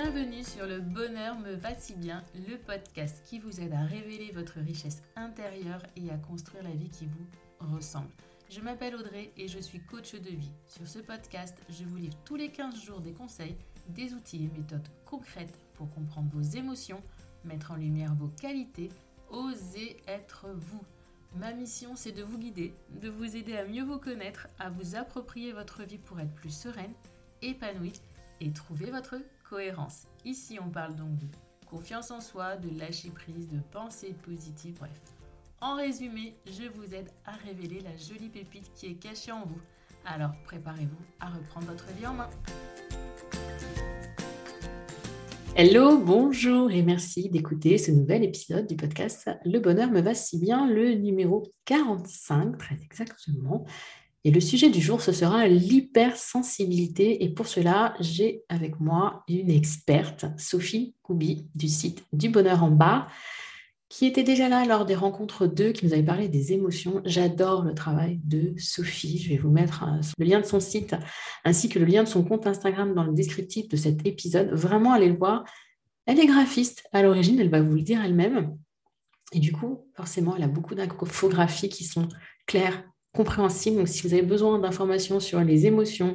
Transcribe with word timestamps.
Bienvenue 0.00 0.44
sur 0.44 0.64
Le 0.64 0.78
Bonheur 0.78 1.36
me 1.40 1.54
va 1.54 1.74
si 1.74 1.92
bien, 1.96 2.22
le 2.48 2.56
podcast 2.56 3.20
qui 3.24 3.40
vous 3.40 3.60
aide 3.60 3.72
à 3.72 3.82
révéler 3.82 4.30
votre 4.30 4.60
richesse 4.60 5.02
intérieure 5.16 5.82
et 5.96 6.08
à 6.10 6.16
construire 6.16 6.62
la 6.62 6.70
vie 6.70 6.88
qui 6.88 7.06
vous 7.06 7.74
ressemble. 7.74 8.06
Je 8.48 8.60
m'appelle 8.60 8.94
Audrey 8.94 9.32
et 9.36 9.48
je 9.48 9.58
suis 9.58 9.80
coach 9.80 10.14
de 10.14 10.30
vie. 10.30 10.52
Sur 10.68 10.86
ce 10.86 11.00
podcast, 11.00 11.58
je 11.68 11.82
vous 11.82 11.96
livre 11.96 12.16
tous 12.24 12.36
les 12.36 12.52
15 12.52 12.80
jours 12.80 13.00
des 13.00 13.10
conseils, 13.10 13.56
des 13.88 14.14
outils 14.14 14.44
et 14.44 14.56
méthodes 14.56 14.86
concrètes 15.04 15.58
pour 15.74 15.92
comprendre 15.92 16.30
vos 16.32 16.42
émotions, 16.56 17.02
mettre 17.44 17.72
en 17.72 17.76
lumière 17.76 18.14
vos 18.14 18.28
qualités, 18.28 18.90
oser 19.30 19.96
être 20.06 20.46
vous. 20.54 20.84
Ma 21.34 21.52
mission, 21.52 21.96
c'est 21.96 22.12
de 22.12 22.22
vous 22.22 22.38
guider, 22.38 22.72
de 23.02 23.08
vous 23.08 23.34
aider 23.34 23.56
à 23.56 23.64
mieux 23.64 23.82
vous 23.82 23.98
connaître, 23.98 24.46
à 24.60 24.70
vous 24.70 24.94
approprier 24.94 25.52
votre 25.52 25.82
vie 25.82 25.98
pour 25.98 26.20
être 26.20 26.34
plus 26.36 26.54
sereine, 26.54 26.94
épanouie 27.42 28.00
et 28.40 28.52
trouver 28.52 28.92
votre 28.92 29.16
cohérence. 29.48 30.02
Ici, 30.24 30.58
on 30.60 30.70
parle 30.70 30.94
donc 30.94 31.16
de 31.16 31.26
confiance 31.66 32.10
en 32.10 32.20
soi, 32.20 32.56
de 32.56 32.78
lâcher 32.78 33.10
prise, 33.10 33.48
de 33.48 33.60
pensée 33.70 34.14
positive, 34.22 34.74
bref. 34.78 35.00
En 35.60 35.76
résumé, 35.76 36.36
je 36.46 36.68
vous 36.68 36.94
aide 36.94 37.08
à 37.24 37.32
révéler 37.32 37.80
la 37.80 37.96
jolie 37.96 38.28
pépite 38.28 38.70
qui 38.74 38.86
est 38.86 38.94
cachée 38.94 39.32
en 39.32 39.44
vous. 39.44 39.60
Alors 40.04 40.32
préparez-vous 40.44 41.04
à 41.20 41.30
reprendre 41.30 41.66
votre 41.66 41.86
vie 41.94 42.06
en 42.06 42.14
main. 42.14 42.30
Hello, 45.56 45.98
bonjour 45.98 46.70
et 46.70 46.82
merci 46.82 47.28
d'écouter 47.28 47.78
ce 47.78 47.90
nouvel 47.90 48.22
épisode 48.22 48.66
du 48.66 48.76
podcast 48.76 49.28
Le 49.44 49.58
bonheur 49.58 49.90
me 49.90 50.00
va 50.00 50.14
si 50.14 50.38
bien, 50.38 50.68
le 50.68 50.94
numéro 50.94 51.50
45 51.64 52.56
très 52.56 52.76
exactement. 52.76 53.66
Et 54.24 54.30
le 54.30 54.40
sujet 54.40 54.68
du 54.68 54.80
jour, 54.80 55.00
ce 55.00 55.12
sera 55.12 55.46
l'hypersensibilité. 55.46 57.24
Et 57.24 57.28
pour 57.28 57.46
cela, 57.46 57.94
j'ai 58.00 58.42
avec 58.48 58.80
moi 58.80 59.22
une 59.28 59.50
experte, 59.50 60.26
Sophie 60.36 60.94
Koubi, 61.02 61.46
du 61.54 61.68
site 61.68 62.04
Du 62.12 62.28
Bonheur 62.28 62.64
en 62.64 62.70
bas, 62.70 63.06
qui 63.88 64.06
était 64.06 64.24
déjà 64.24 64.48
là 64.48 64.66
lors 64.66 64.84
des 64.84 64.94
rencontres 64.94 65.46
2, 65.46 65.72
qui 65.72 65.86
nous 65.86 65.92
avait 65.92 66.02
parlé 66.02 66.28
des 66.28 66.52
émotions. 66.52 67.00
J'adore 67.04 67.62
le 67.62 67.74
travail 67.74 68.20
de 68.24 68.52
Sophie. 68.58 69.18
Je 69.18 69.30
vais 69.30 69.38
vous 69.38 69.50
mettre 69.50 69.84
euh, 69.84 70.00
le 70.18 70.26
lien 70.26 70.40
de 70.40 70.46
son 70.46 70.60
site 70.60 70.94
ainsi 71.44 71.68
que 71.68 71.78
le 71.78 71.86
lien 71.86 72.02
de 72.02 72.08
son 72.08 72.22
compte 72.24 72.46
Instagram 72.46 72.94
dans 72.94 73.04
le 73.04 73.14
descriptif 73.14 73.68
de 73.68 73.76
cet 73.76 74.06
épisode. 74.06 74.50
Vraiment, 74.52 74.92
allez 74.92 75.08
le 75.08 75.16
voir. 75.16 75.44
Elle 76.04 76.20
est 76.20 76.26
graphiste 76.26 76.84
à 76.92 77.02
l'origine, 77.02 77.38
elle 77.38 77.50
va 77.50 77.62
vous 77.62 77.74
le 77.74 77.82
dire 77.82 78.02
elle-même. 78.02 78.58
Et 79.32 79.40
du 79.40 79.52
coup, 79.52 79.86
forcément, 79.94 80.34
elle 80.36 80.42
a 80.42 80.48
beaucoup 80.48 80.74
d'infographies 80.74 81.68
qui 81.68 81.84
sont 81.84 82.08
claires, 82.46 82.82
compréhensible. 83.12 83.76
Donc, 83.76 83.88
si 83.88 84.06
vous 84.06 84.12
avez 84.12 84.22
besoin 84.22 84.58
d'informations 84.58 85.20
sur 85.20 85.40
les 85.40 85.66
émotions, 85.66 86.14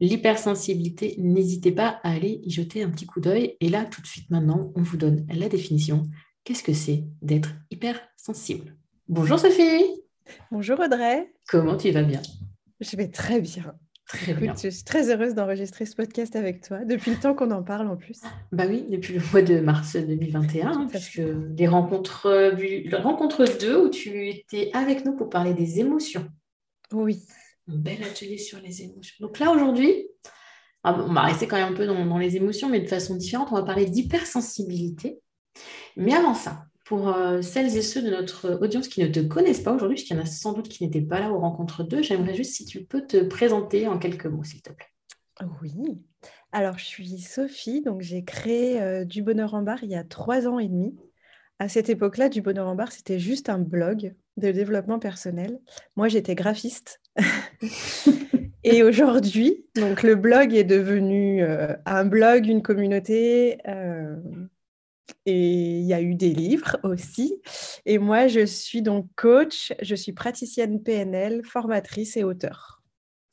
l'hypersensibilité, 0.00 1.16
n'hésitez 1.18 1.72
pas 1.72 2.00
à 2.02 2.10
aller 2.10 2.40
y 2.42 2.50
jeter 2.50 2.82
un 2.82 2.90
petit 2.90 3.06
coup 3.06 3.20
d'œil. 3.20 3.56
Et 3.60 3.68
là, 3.68 3.84
tout 3.84 4.00
de 4.00 4.06
suite, 4.06 4.30
maintenant, 4.30 4.72
on 4.76 4.82
vous 4.82 4.96
donne 4.96 5.26
la 5.32 5.48
définition. 5.48 6.02
Qu'est-ce 6.44 6.62
que 6.62 6.74
c'est 6.74 7.04
d'être 7.22 7.50
hypersensible? 7.70 8.76
Bonjour 9.08 9.38
Sophie. 9.38 10.02
Bonjour 10.50 10.80
Audrey. 10.80 11.32
Comment 11.48 11.76
tu 11.76 11.90
vas 11.90 12.02
bien? 12.02 12.22
Je 12.80 12.96
vais 12.96 13.08
très 13.08 13.40
bien. 13.40 13.74
Très 14.06 14.34
bien. 14.34 14.54
Je 14.54 14.68
suis 14.68 14.84
très 14.84 15.10
heureuse 15.10 15.34
d'enregistrer 15.34 15.86
ce 15.86 15.96
podcast 15.96 16.36
avec 16.36 16.60
toi, 16.60 16.84
depuis 16.84 17.12
le 17.12 17.16
temps 17.16 17.34
qu'on 17.34 17.50
en 17.50 17.62
parle 17.62 17.88
en 17.88 17.96
plus. 17.96 18.20
Bah 18.52 18.64
oui, 18.68 18.84
depuis 18.90 19.14
le 19.14 19.22
mois 19.32 19.40
de 19.40 19.60
mars 19.60 19.96
2021, 19.96 20.66
hein, 20.68 20.86
puisque 20.90 21.22
les 21.56 21.66
rencontres, 21.66 22.26
euh, 22.26 22.82
la 22.84 23.00
rencontre 23.00 23.46
2 23.58 23.86
où 23.86 23.88
tu 23.88 24.28
étais 24.28 24.70
avec 24.74 25.06
nous 25.06 25.16
pour 25.16 25.30
parler 25.30 25.54
des 25.54 25.80
émotions. 25.80 26.28
Oui. 26.92 27.22
Un 27.68 27.76
bel 27.76 28.02
atelier 28.04 28.36
sur 28.36 28.60
les 28.60 28.82
émotions. 28.82 29.16
Donc 29.20 29.38
là, 29.38 29.50
aujourd'hui, 29.50 30.06
ah 30.82 31.02
on 31.08 31.14
va 31.14 31.22
rester 31.22 31.48
quand 31.48 31.56
même 31.56 31.72
un 31.72 31.76
peu 31.76 31.86
dans, 31.86 32.18
les 32.18 32.36
émotions, 32.36 32.68
mais 32.68 32.80
de 32.80 32.86
façon 32.86 33.16
différente. 33.16 33.48
On 33.52 33.56
va 33.56 33.62
parler 33.62 33.86
d'hypersensibilité. 33.86 35.18
Mais 35.96 36.14
avant 36.14 36.34
ça, 36.34 36.66
pour 36.84 37.08
euh, 37.08 37.40
celles 37.40 37.76
et 37.76 37.82
ceux 37.82 38.02
de 38.02 38.10
notre 38.10 38.58
audience 38.60 38.88
qui 38.88 39.02
ne 39.02 39.08
te 39.08 39.20
connaissent 39.20 39.62
pas 39.62 39.72
aujourd'hui, 39.72 39.96
puisqu'il 39.96 40.16
y 40.16 40.20
en 40.20 40.22
a 40.22 40.26
sans 40.26 40.52
doute 40.52 40.68
qui 40.68 40.84
n'étaient 40.84 41.00
pas 41.00 41.18
là 41.18 41.32
aux 41.32 41.38
rencontres 41.38 41.82
2, 41.82 42.02
j'aimerais 42.02 42.34
juste 42.34 42.52
si 42.52 42.66
tu 42.66 42.84
peux 42.84 43.06
te 43.06 43.22
présenter 43.24 43.88
en 43.88 43.98
quelques 43.98 44.26
mots, 44.26 44.44
s'il 44.44 44.62
te 44.62 44.72
plaît. 44.72 44.86
Oui. 45.62 45.72
Alors, 46.52 46.78
je 46.78 46.84
suis 46.84 47.18
Sophie, 47.18 47.82
donc 47.82 48.02
j'ai 48.02 48.22
créé 48.22 48.80
euh, 48.80 49.04
Du 49.04 49.22
Bonheur 49.22 49.54
en 49.54 49.62
Bar 49.62 49.82
il 49.82 49.90
y 49.90 49.96
a 49.96 50.04
trois 50.04 50.46
ans 50.46 50.58
et 50.58 50.68
demi. 50.68 50.94
À 51.58 51.68
cette 51.68 51.88
époque-là, 51.88 52.28
Du 52.28 52.42
Bonheur 52.42 52.68
en 52.68 52.74
Bar, 52.74 52.92
c'était 52.92 53.18
juste 53.18 53.48
un 53.48 53.58
blog 53.58 54.14
de 54.36 54.52
développement 54.52 54.98
personnel. 54.98 55.58
Moi, 55.96 56.08
j'étais 56.08 56.34
graphiste. 56.34 57.00
et 58.64 58.82
aujourd'hui, 58.82 59.64
donc 59.74 60.02
le 60.02 60.16
blog 60.16 60.54
est 60.54 60.64
devenu 60.64 61.42
euh, 61.42 61.74
un 61.86 62.04
blog, 62.04 62.46
une 62.46 62.62
communauté. 62.62 63.58
Euh, 63.66 64.16
et 65.26 65.78
il 65.78 65.84
y 65.84 65.94
a 65.94 66.00
eu 66.00 66.14
des 66.14 66.30
livres 66.30 66.78
aussi. 66.82 67.40
Et 67.86 67.98
moi, 67.98 68.26
je 68.26 68.44
suis 68.44 68.82
donc 68.82 69.08
coach, 69.16 69.72
je 69.80 69.94
suis 69.94 70.12
praticienne 70.12 70.82
PNL, 70.82 71.42
formatrice 71.44 72.16
et 72.16 72.24
auteur. 72.24 72.82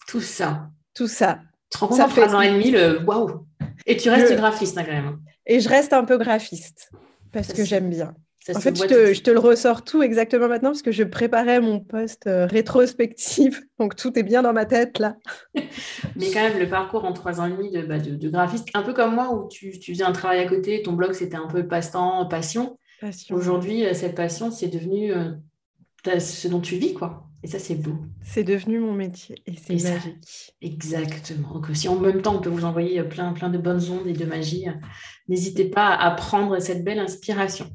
Tout 0.08 0.22
ça. 0.22 0.70
Tout 0.94 1.08
ça. 1.08 1.40
ça 1.70 2.08
fait 2.08 2.24
un 2.24 2.34
an 2.34 2.42
et 2.42 2.52
demi, 2.52 2.72
le 2.72 3.04
waouh. 3.04 3.46
Et 3.86 3.98
tu 3.98 4.10
restes 4.10 4.36
graphiste 4.36 4.78
hein, 4.78 4.84
quand 4.84 4.92
même. 4.92 5.20
Et 5.46 5.60
je 5.60 5.70
reste 5.70 5.94
un 5.94 6.06
peu 6.06 6.18
graphiste 6.18 6.92
parce 7.32 7.54
que 7.54 7.64
j'aime 7.64 7.90
bien 7.90 8.14
en 8.50 8.60
fait, 8.60 8.76
je 8.76 9.22
te, 9.22 9.30
le 9.30 9.40
ressors 9.40 9.84
tout 9.84 10.02
exactement 10.02 10.48
maintenant 10.48 10.70
parce 10.70 10.82
que 10.82 10.92
je 10.92 11.04
préparais 11.04 11.62
mon 11.62 11.80
poste 11.80 12.26
euh, 12.26 12.48
rétrospectif. 12.48 13.62
Donc, 13.80 13.96
tout 13.96 14.18
est 14.18 14.24
bien 14.24 14.42
dans 14.42 14.54
ma 14.54 14.66
tête 14.66 14.98
là. 14.98 15.16
Mais 16.16 16.32
quand 16.32 16.42
même, 16.42 16.58
le 16.58 16.68
parcours 16.68 17.06
en 17.06 17.14
trois 17.14 17.40
ans 17.40 17.46
et 17.46 17.52
demi 17.52 17.72
de, 17.72 17.84
bah, 17.84 18.00
de, 18.00 18.30
graphiste, 18.30 18.70
un 18.74 18.82
peu 18.82 18.94
comme 18.94 19.14
moi 19.14 19.34
où 19.34 19.48
tu, 19.48 19.78
tu, 19.80 19.94
faisais 19.94 20.04
un 20.04 20.12
travail 20.12 20.40
à 20.40 20.48
côté, 20.48 20.82
ton 20.82 20.94
blog 20.94 21.14
c'était 21.14 21.38
un 21.38 21.48
peu 21.48 21.68
passe-temps, 21.68 22.26
passion. 22.28 22.78
Aujourd'hui, 23.32 23.86
euh, 23.86 23.94
cette 23.94 24.16
passion, 24.16 24.52
c'est 24.52 24.68
devenu 24.68 25.12
euh, 25.14 25.32
ce 26.20 26.48
dont 26.48 26.62
tu 26.62 26.76
vis, 26.76 26.94
quoi. 26.94 27.28
Et 27.44 27.48
ça, 27.48 27.58
c'est 27.58 27.76
beau. 27.76 27.96
C'est 28.24 28.44
devenu 28.44 28.80
mon 28.80 28.94
métier 28.94 29.42
et 29.48 29.54
c'est 29.56 29.74
magique. 29.74 30.54
exactement. 30.62 31.54
Donc, 31.54 31.68
si 31.74 31.88
en 31.88 32.00
même 32.00 32.22
temps, 32.22 32.36
on 32.36 32.42
peut 32.42 32.52
vous 32.52 32.66
envoyer 32.66 33.02
plein, 33.04 33.34
plein 33.34 33.50
de 33.50 33.58
bonnes 33.58 33.90
ondes 33.90 34.06
et 34.06 34.14
de 34.14 34.26
magie, 34.26 34.68
n'hésitez 35.28 35.66
pas 35.66 35.96
à 35.96 36.12
prendre 36.12 36.60
cette 36.60 36.84
belle 36.84 37.00
inspiration. 37.00 37.68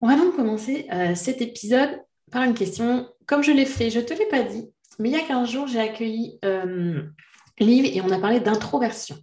On 0.00 0.08
va 0.08 0.16
donc 0.16 0.34
commencer 0.34 0.86
euh, 0.92 1.14
cet 1.14 1.42
épisode 1.42 2.02
par 2.30 2.42
une 2.42 2.54
question. 2.54 3.08
Comme 3.26 3.42
je 3.42 3.52
l'ai 3.52 3.66
fait, 3.66 3.90
je 3.90 4.00
ne 4.00 4.04
te 4.04 4.14
l'ai 4.14 4.26
pas 4.26 4.42
dit, 4.42 4.70
mais 4.98 5.10
il 5.10 5.12
y 5.12 5.20
a 5.20 5.26
15 5.26 5.48
jours, 5.48 5.66
j'ai 5.66 5.80
accueilli 5.80 6.38
euh, 6.44 7.02
Liv 7.58 7.84
et 7.84 8.00
on 8.00 8.10
a 8.10 8.18
parlé 8.18 8.40
d'introversion. 8.40 9.16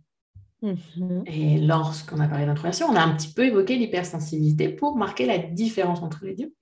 Mhm. 0.62 1.24
Et 1.26 1.60
lorsqu'on 1.60 2.20
a 2.20 2.28
parlé 2.28 2.46
d'introversion, 2.46 2.88
on 2.88 2.96
a 2.96 3.02
un 3.02 3.16
petit 3.16 3.34
peu 3.34 3.46
évoqué 3.46 3.76
l'hypersensibilité 3.76 4.70
pour 4.70 4.96
marquer 4.96 5.26
la 5.26 5.38
différence 5.38 6.02
entre 6.02 6.26
les 6.26 6.36
deux. 6.36 6.54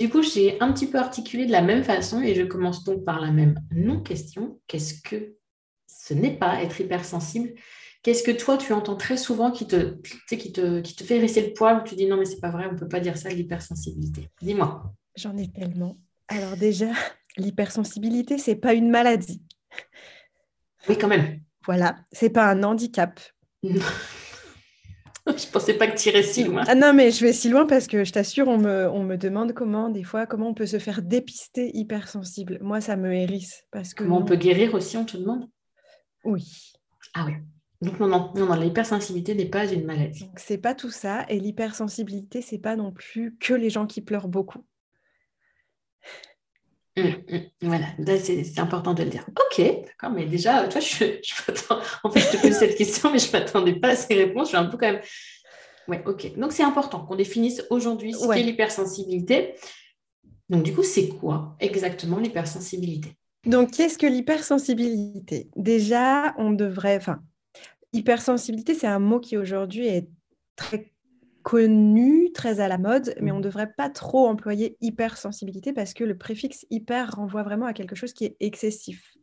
du 0.00 0.08
coup, 0.08 0.22
j'ai 0.22 0.60
un 0.60 0.72
petit 0.72 0.86
peu 0.86 0.98
articulé 0.98 1.46
de 1.46 1.52
la 1.52 1.62
même 1.62 1.84
façon 1.84 2.20
et 2.22 2.34
je 2.34 2.42
commence 2.42 2.84
donc 2.84 3.04
par 3.04 3.20
la 3.20 3.30
même 3.30 3.60
non-question. 3.70 4.60
Qu'est-ce 4.66 5.00
que 5.02 5.36
ce 5.86 6.14
n'est 6.14 6.36
pas 6.36 6.62
être 6.62 6.80
hypersensible 6.80 7.54
Qu'est-ce 8.06 8.22
que 8.22 8.30
toi, 8.30 8.56
tu 8.56 8.72
entends 8.72 8.94
très 8.94 9.16
souvent 9.16 9.50
qui 9.50 9.66
te, 9.66 9.96
qui 10.28 10.52
te, 10.52 10.80
qui 10.80 10.94
te 10.94 11.02
fait 11.02 11.18
rester 11.18 11.44
le 11.44 11.52
poil, 11.54 11.80
où 11.80 11.82
tu 11.82 11.96
dis 11.96 12.06
non, 12.06 12.16
mais 12.16 12.24
c'est 12.24 12.38
pas 12.38 12.50
vrai, 12.50 12.68
on 12.68 12.74
ne 12.74 12.78
peut 12.78 12.86
pas 12.86 13.00
dire 13.00 13.18
ça, 13.18 13.30
l'hypersensibilité 13.30 14.30
Dis-moi. 14.40 14.94
J'en 15.16 15.36
ai 15.36 15.50
tellement. 15.50 15.98
Alors 16.28 16.56
déjà, 16.56 16.86
l'hypersensibilité, 17.36 18.38
c'est 18.38 18.54
pas 18.54 18.74
une 18.74 18.90
maladie. 18.90 19.42
Oui, 20.88 20.96
quand 20.96 21.08
même. 21.08 21.40
Voilà, 21.64 21.96
c'est 22.12 22.30
pas 22.30 22.48
un 22.48 22.62
handicap. 22.62 23.18
je 23.64 23.80
pensais 25.50 25.74
pas 25.74 25.88
que 25.88 25.98
tu 25.98 26.10
irais 26.10 26.22
si 26.22 26.44
loin. 26.44 26.62
Ah 26.68 26.76
non, 26.76 26.94
mais 26.94 27.10
je 27.10 27.26
vais 27.26 27.32
si 27.32 27.48
loin 27.48 27.66
parce 27.66 27.88
que 27.88 28.04
je 28.04 28.12
t'assure, 28.12 28.46
on 28.46 28.58
me, 28.58 28.88
on 28.88 29.02
me 29.02 29.16
demande 29.16 29.52
comment, 29.52 29.88
des 29.88 30.04
fois, 30.04 30.26
comment 30.26 30.50
on 30.50 30.54
peut 30.54 30.66
se 30.66 30.78
faire 30.78 31.02
dépister 31.02 31.76
hypersensible. 31.76 32.60
Moi, 32.62 32.80
ça 32.80 32.94
me 32.94 33.12
hérisse. 33.12 33.64
Parce 33.72 33.94
que 33.94 34.04
comment 34.04 34.18
on 34.18 34.24
peut 34.24 34.36
guérir 34.36 34.74
aussi, 34.74 34.96
on 34.96 35.04
te 35.04 35.16
demande? 35.16 35.48
Oui. 36.22 36.72
Ah 37.12 37.24
oui. 37.26 37.32
Donc 37.82 38.00
non, 38.00 38.08
non, 38.08 38.32
non, 38.34 38.54
l'hypersensibilité 38.54 39.34
n'est 39.34 39.50
pas 39.50 39.70
une 39.70 39.84
maladie. 39.84 40.30
C'est 40.36 40.58
pas 40.58 40.74
tout 40.74 40.90
ça. 40.90 41.26
Et 41.28 41.38
l'hypersensibilité, 41.38 42.40
c'est 42.40 42.58
pas 42.58 42.76
non 42.76 42.90
plus 42.90 43.36
que 43.38 43.52
les 43.52 43.70
gens 43.70 43.86
qui 43.86 44.00
pleurent 44.00 44.28
beaucoup. 44.28 44.64
Hum, 46.98 47.12
hum, 47.30 47.40
voilà, 47.60 47.86
c'est 48.18 48.58
important 48.58 48.94
de 48.94 49.02
le 49.02 49.10
dire. 49.10 49.26
Ok, 49.28 49.60
d'accord, 49.60 50.10
mais 50.10 50.24
déjà, 50.24 50.66
toi, 50.66 50.80
je, 50.80 51.20
en 52.04 52.10
fait, 52.10 52.20
je 52.20 52.36
te 52.36 52.42
pose 52.42 52.52
cette 52.52 52.74
question, 52.78 53.12
mais 53.12 53.18
je 53.18 53.28
ne 53.28 53.32
m'attendais 53.32 53.74
pas 53.74 53.88
à 53.88 53.96
ces 53.96 54.14
réponses. 54.14 54.44
Je 54.44 54.48
suis 54.48 54.56
un 54.56 54.64
peu 54.64 54.78
quand 54.78 54.92
même. 54.92 55.02
Ouais, 55.88 56.02
ok. 56.06 56.38
Donc, 56.38 56.52
c'est 56.52 56.62
important 56.62 57.04
qu'on 57.04 57.16
définisse 57.16 57.62
aujourd'hui 57.68 58.14
ce 58.14 58.26
qu'est 58.26 58.42
l'hypersensibilité. 58.42 59.54
Donc, 60.48 60.62
du 60.62 60.72
coup, 60.72 60.82
c'est 60.82 61.08
quoi 61.08 61.56
exactement 61.60 62.18
l'hypersensibilité? 62.18 63.10
Donc, 63.44 63.72
qu'est-ce 63.72 63.98
que 63.98 64.06
l'hypersensibilité? 64.06 65.50
Déjà, 65.54 66.34
on 66.38 66.50
devrait, 66.50 66.96
enfin, 66.96 67.20
Hypersensibilité, 67.92 68.74
c'est 68.74 68.86
un 68.86 68.98
mot 68.98 69.20
qui 69.20 69.36
aujourd'hui 69.36 69.86
est 69.86 70.08
très 70.56 70.92
connu, 71.42 72.32
très 72.32 72.58
à 72.60 72.66
la 72.66 72.76
mode, 72.76 73.14
mais 73.20 73.30
on 73.30 73.36
ne 73.36 73.40
mmh. 73.40 73.42
devrait 73.42 73.72
pas 73.76 73.88
trop 73.88 74.26
employer 74.26 74.76
hypersensibilité 74.80 75.72
parce 75.72 75.94
que 75.94 76.02
le 76.02 76.18
préfixe 76.18 76.66
hyper 76.70 77.14
renvoie 77.14 77.44
vraiment 77.44 77.66
à 77.66 77.72
quelque 77.72 77.94
chose 77.94 78.12
qui 78.12 78.24
est 78.24 78.36
excessif. 78.40 79.16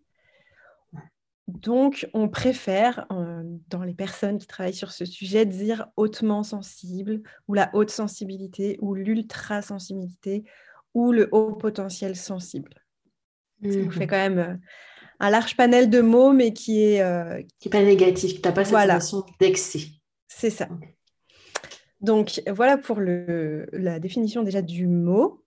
Donc, 1.47 2.07
on 2.13 2.29
préfère, 2.29 3.05
euh, 3.11 3.43
dans 3.67 3.83
les 3.83 3.93
personnes 3.93 4.37
qui 4.37 4.47
travaillent 4.47 4.73
sur 4.73 4.91
ce 4.91 5.03
sujet, 5.03 5.45
dire 5.45 5.87
hautement 5.97 6.43
sensible, 6.43 7.21
ou 7.49 7.53
la 7.53 7.69
haute 7.73 7.89
sensibilité, 7.89 8.77
ou 8.81 8.95
l'ultra-sensibilité, 8.95 10.45
ou 10.93 11.11
le 11.11 11.27
haut 11.31 11.53
potentiel 11.53 12.15
sensible. 12.15 12.73
Ça 13.61 13.77
nous 13.77 13.91
fait 13.91 14.01
mhm. 14.01 14.07
quand 14.07 14.29
même 14.29 14.39
euh, 14.39 14.55
un 15.19 15.29
large 15.29 15.55
panel 15.55 15.89
de 15.89 16.01
mots, 16.01 16.33
mais 16.33 16.53
qui 16.53 16.83
est... 16.83 17.01
Euh, 17.01 17.41
qui 17.59 17.67
n'est 17.67 17.71
pas 17.71 17.83
négatif, 17.83 18.41
tu 18.41 18.47
n'as 18.47 18.53
pas 18.53 18.65
cette 18.65 18.77
sensation 18.77 19.25
d'excès. 19.39 19.87
C'est 20.27 20.49
ça. 20.49 20.67
Donc, 22.01 22.41
voilà 22.51 22.77
pour 22.77 22.99
le, 22.99 23.67
la 23.71 23.99
définition 23.99 24.43
déjà 24.43 24.61
du 24.61 24.87
mot. 24.87 25.43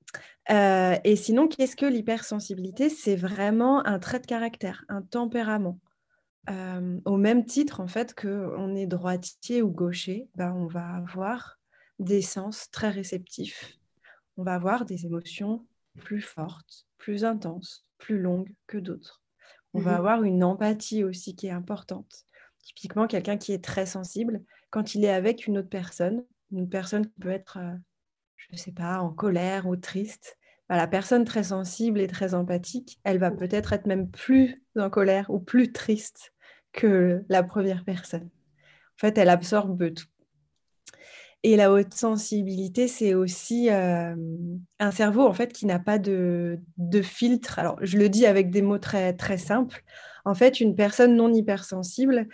et 0.49 1.17
sinon, 1.17 1.49
qu'est-ce 1.49 1.77
que 1.77 1.87
l'hypersensibilité? 1.87 2.89
C'est 2.89 3.17
vraiment 3.17 3.85
un 3.87 3.99
trait 3.99 4.21
de 4.21 4.27
caractère, 4.27 4.85
un 4.89 5.03
tempérament 5.03 5.79
au 7.05 7.17
même 7.17 7.45
titre, 7.45 7.81
en 7.81 7.89
fait, 7.89 8.15
qu'on 8.15 8.75
est 8.75 8.87
droitier 8.87 9.63
ou 9.63 9.71
gaucher, 9.71 10.29
ben, 10.37 10.53
on 10.53 10.67
va 10.67 10.95
avoir 10.95 11.59
des 11.99 12.23
sens 12.23 12.71
très 12.71 12.91
réceptifs. 12.91 13.79
On 14.37 14.43
va 14.43 14.55
avoir 14.55 14.85
des 14.85 15.07
émotions 15.07 15.67
plus 15.99 16.21
fortes, 16.21 16.87
plus 16.99 17.25
intenses, 17.25 17.85
plus 17.99 18.21
longues 18.21 18.53
que 18.67 18.79
d'autres. 18.79 19.23
On 19.77 19.81
va 19.81 19.97
avoir 19.97 20.23
une 20.23 20.43
empathie 20.43 21.05
aussi 21.05 21.37
qui 21.37 21.49
est 21.49 21.51
importante. 21.51 22.25
Typiquement, 22.65 23.07
quelqu'un 23.07 23.37
qui 23.37 23.53
est 23.53 23.63
très 23.63 23.85
sensible, 23.85 24.43
quand 24.71 24.95
il 24.95 25.05
est 25.05 25.11
avec 25.11 25.47
une 25.47 25.59
autre 25.59 25.69
personne, 25.69 26.25
une 26.51 26.67
personne 26.67 27.07
qui 27.07 27.21
peut 27.21 27.31
être, 27.31 27.59
je 28.39 28.47
ne 28.53 28.57
sais 28.57 28.73
pas, 28.73 29.01
en 29.01 29.11
colère 29.11 29.67
ou 29.67 29.77
triste, 29.77 30.39
ben, 30.71 30.77
la 30.77 30.87
personne 30.87 31.27
très 31.27 31.45
sensible 31.45 32.01
et 32.01 32.07
très 32.07 32.33
empathique, 32.33 32.99
elle 33.05 33.19
va 33.19 33.31
peut-être 33.31 33.75
être 33.75 33.87
même 33.87 34.11
plus 34.11 34.63
en 34.77 34.89
colère 34.89 35.29
ou 35.29 35.41
plus 35.41 35.73
triste 35.73 36.33
que 36.73 37.23
la 37.29 37.43
première 37.43 37.85
personne. 37.85 38.25
En 38.25 38.99
fait, 38.99 39.19
elle 39.19 39.29
absorbe 39.29 39.93
tout. 39.93 40.07
Et 41.47 41.55
la 41.55 41.71
haute 41.71 41.95
sensibilité, 41.95 42.89
c'est 42.89 43.15
aussi 43.15 43.71
euh, 43.71 44.17
un 44.81 44.91
cerveau 44.91 45.25
en 45.25 45.33
fait 45.33 45.53
qui 45.53 45.65
n'a 45.65 45.79
pas 45.79 45.97
de, 45.97 46.59
filtre. 47.05 47.61
Alors, 47.61 47.79
je 47.83 47.99
le 47.99 48.09
dis 48.09 48.27
avec 48.27 48.51
des 48.51 48.63
mots 48.63 48.81
très 48.81 49.13
très 49.13 49.39
simples. 49.39 49.85
En 50.25 50.35
fait, 50.35 50.59
une 50.59 50.75
personne 50.75 51.15
non 51.15 51.33
hypersensible, 51.33 52.27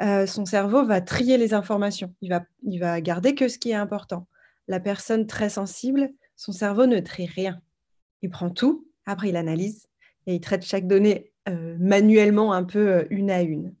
euh, 0.00 0.24
son 0.24 0.46
cerveau 0.46 0.82
va 0.82 1.02
trier 1.02 1.36
les 1.36 1.52
informations. 1.52 2.14
Il 2.22 2.30
va, 2.30 2.42
il 2.62 2.78
va 2.78 3.02
garder 3.02 3.34
que 3.34 3.48
ce 3.48 3.58
qui 3.58 3.72
est 3.72 3.74
important. 3.74 4.28
La 4.66 4.80
personne 4.80 5.26
très 5.26 5.50
sensible, 5.50 6.08
son 6.34 6.52
cerveau 6.52 6.86
ne 6.86 7.00
trie 7.00 7.26
rien. 7.26 7.60
Il 8.22 8.30
prend 8.30 8.48
tout, 8.48 8.88
après 9.04 9.28
il 9.28 9.36
analyse 9.36 9.88
et 10.26 10.36
il 10.36 10.40
traite 10.40 10.64
chaque 10.64 10.86
donnée 10.86 11.34
euh, 11.50 11.76
manuellement, 11.78 12.54
un 12.54 12.64
peu 12.64 13.06
une 13.10 13.30
à 13.30 13.42
une. 13.42 13.74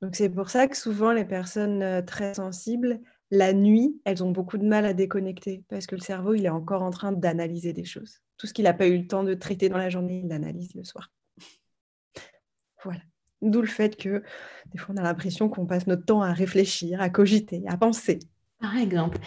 Donc 0.00 0.16
c'est 0.16 0.30
pour 0.30 0.48
ça 0.48 0.66
que 0.66 0.78
souvent 0.78 1.12
les 1.12 1.26
personnes 1.26 2.02
très 2.06 2.32
sensibles, 2.32 3.00
la 3.30 3.52
nuit, 3.52 4.00
elles 4.04 4.22
ont 4.22 4.30
beaucoup 4.30 4.58
de 4.58 4.66
mal 4.66 4.84
à 4.84 4.92
déconnecter 4.92 5.64
parce 5.68 5.86
que 5.86 5.94
le 5.94 6.00
cerveau, 6.00 6.34
il 6.34 6.44
est 6.46 6.50
encore 6.50 6.82
en 6.82 6.90
train 6.90 7.12
d'analyser 7.12 7.72
des 7.72 7.84
choses. 7.84 8.20
Tout 8.36 8.46
ce 8.46 8.52
qu'il 8.52 8.64
n'a 8.64 8.74
pas 8.74 8.86
eu 8.86 8.98
le 8.98 9.06
temps 9.06 9.24
de 9.24 9.34
traiter 9.34 9.68
dans 9.68 9.78
la 9.78 9.90
journée, 9.90 10.20
il 10.24 10.28
l'analyse 10.28 10.74
le 10.74 10.84
soir. 10.84 11.10
voilà. 12.84 13.00
D'où 13.42 13.60
le 13.60 13.66
fait 13.66 13.96
que 13.96 14.22
des 14.72 14.78
fois, 14.78 14.94
on 14.94 14.98
a 14.98 15.02
l'impression 15.02 15.48
qu'on 15.48 15.66
passe 15.66 15.86
notre 15.86 16.04
temps 16.04 16.22
à 16.22 16.32
réfléchir, 16.32 17.00
à 17.00 17.10
cogiter, 17.10 17.62
à 17.66 17.76
penser. 17.76 18.18
Par 18.60 18.76
exemple. 18.76 19.18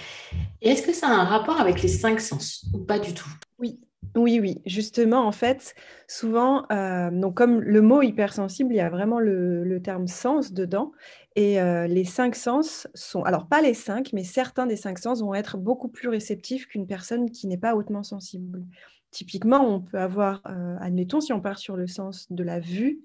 Et 0.61 0.69
est-ce 0.69 0.81
que 0.81 0.93
ça 0.93 1.07
a 1.07 1.11
un 1.11 1.25
rapport 1.25 1.61
avec 1.61 1.81
les 1.83 1.87
cinq 1.87 2.19
sens 2.19 2.65
ou 2.73 2.79
pas 2.79 2.97
du 2.97 3.13
tout? 3.13 3.29
Oui, 3.59 3.79
oui, 4.15 4.39
oui, 4.39 4.61
justement, 4.65 5.27
en 5.27 5.31
fait, 5.31 5.75
souvent, 6.07 6.65
euh, 6.71 7.11
donc 7.11 7.35
comme 7.35 7.61
le 7.61 7.81
mot 7.81 8.01
hypersensible, 8.01 8.73
il 8.73 8.77
y 8.77 8.81
a 8.81 8.89
vraiment 8.89 9.19
le, 9.19 9.79
terme 9.83 10.07
sens 10.07 10.53
dedans. 10.53 10.91
Et 11.37 11.61
euh, 11.61 11.85
les 11.85 12.03
cinq 12.03 12.35
sens 12.35 12.87
sont, 12.95 13.21
alors 13.21 13.47
pas 13.47 13.61
les 13.61 13.75
cinq, 13.75 14.11
mais 14.11 14.23
certains 14.23 14.65
des 14.65 14.75
cinq 14.75 14.97
sens 14.97 15.21
vont 15.21 15.35
être 15.35 15.55
beaucoup 15.55 15.87
plus 15.87 16.09
réceptifs 16.09 16.67
qu'une 16.67 16.87
personne 16.87 17.29
qui 17.29 17.45
n'est 17.45 17.59
pas 17.59 17.75
hautement 17.75 18.01
sensible. 18.01 18.65
Typiquement, 19.11 19.63
on 19.63 19.79
peut 19.79 19.99
avoir, 19.99 20.41
euh, 20.49 20.75
admettons, 20.81 21.21
si 21.21 21.33
on 21.33 21.39
part 21.39 21.59
sur 21.59 21.77
le 21.77 21.85
sens 21.85 22.25
de 22.31 22.43
la 22.43 22.59
vue, 22.59 23.01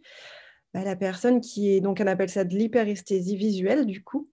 bah, 0.73 0.83
la 0.83 0.97
personne 0.97 1.43
qui 1.43 1.75
est, 1.75 1.83
donc 1.83 2.01
on 2.03 2.07
appelle 2.07 2.31
ça 2.31 2.45
de 2.45 2.57
l'hyperesthésie 2.57 3.37
visuelle, 3.37 3.85
du 3.85 4.03
coup. 4.03 4.31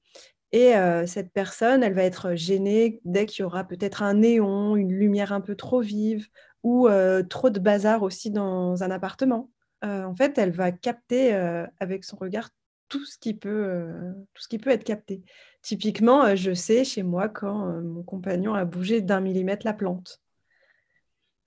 Et 0.54 0.74
cette 1.06 1.32
personne, 1.32 1.84
elle 1.84 1.94
va 1.94 2.02
être 2.02 2.34
gênée 2.34 3.02
dès 3.06 3.28
qu'il 3.28 3.44
y 3.44 3.46
aura 3.46 3.66
peut-être 3.66 4.02
un 4.02 4.16
néon, 4.16 4.76
une 4.76 4.92
lumière 4.92 5.32
un 5.32 5.42
peu 5.42 5.56
trop 5.56 5.80
vive, 5.80 6.26
ou 6.64 6.90
trop 7.30 7.52
de 7.52 7.60
bazar 7.60 8.02
aussi 8.02 8.32
dans 8.32 8.82
un 8.82 8.90
appartement. 8.90 9.52
en 9.84 10.16
fait, 10.16 10.40
elle 10.40 10.50
va 10.50 10.72
capter 10.72 11.34
avec 11.80 12.04
son 12.04 12.16
regard 12.16 12.50
tout 12.90 13.06
ce 13.06 13.18
qui 13.18 13.34
peut, 13.34 13.86
tout 14.34 14.42
ce 14.42 14.48
qui 14.48 14.58
peut 14.58 14.70
être 14.70 14.84
capté. 14.84 15.22
Typiquement, 15.62 16.36
je 16.36 16.54
sais 16.54 16.84
chez 16.84 17.04
moi 17.04 17.30
quand 17.30 17.82
mon 17.82 18.04
compagnon 18.04 18.54
a 18.54 18.66
bougé 18.66 19.02
d'un 19.02 19.20
millimètre 19.22 19.66
la 19.66 19.74
plante. 19.74 20.22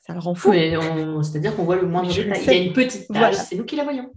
Ça 0.01 0.15
le 0.15 0.21
rend 0.21 0.35
fou. 0.35 0.53
C'est-à-dire 0.53 1.55
qu'on 1.55 1.65
voit 1.65 1.77
le 1.77 1.87
moindre 1.87 2.13
détail. 2.13 2.41
Il 2.43 2.47
y 2.47 2.51
a 2.51 2.63
une 2.63 2.73
petite 2.73 3.09
tache, 3.09 3.37
c'est 3.37 3.57
nous 3.57 3.65
qui 3.65 3.77
la 3.77 3.85
voyons. 3.85 4.13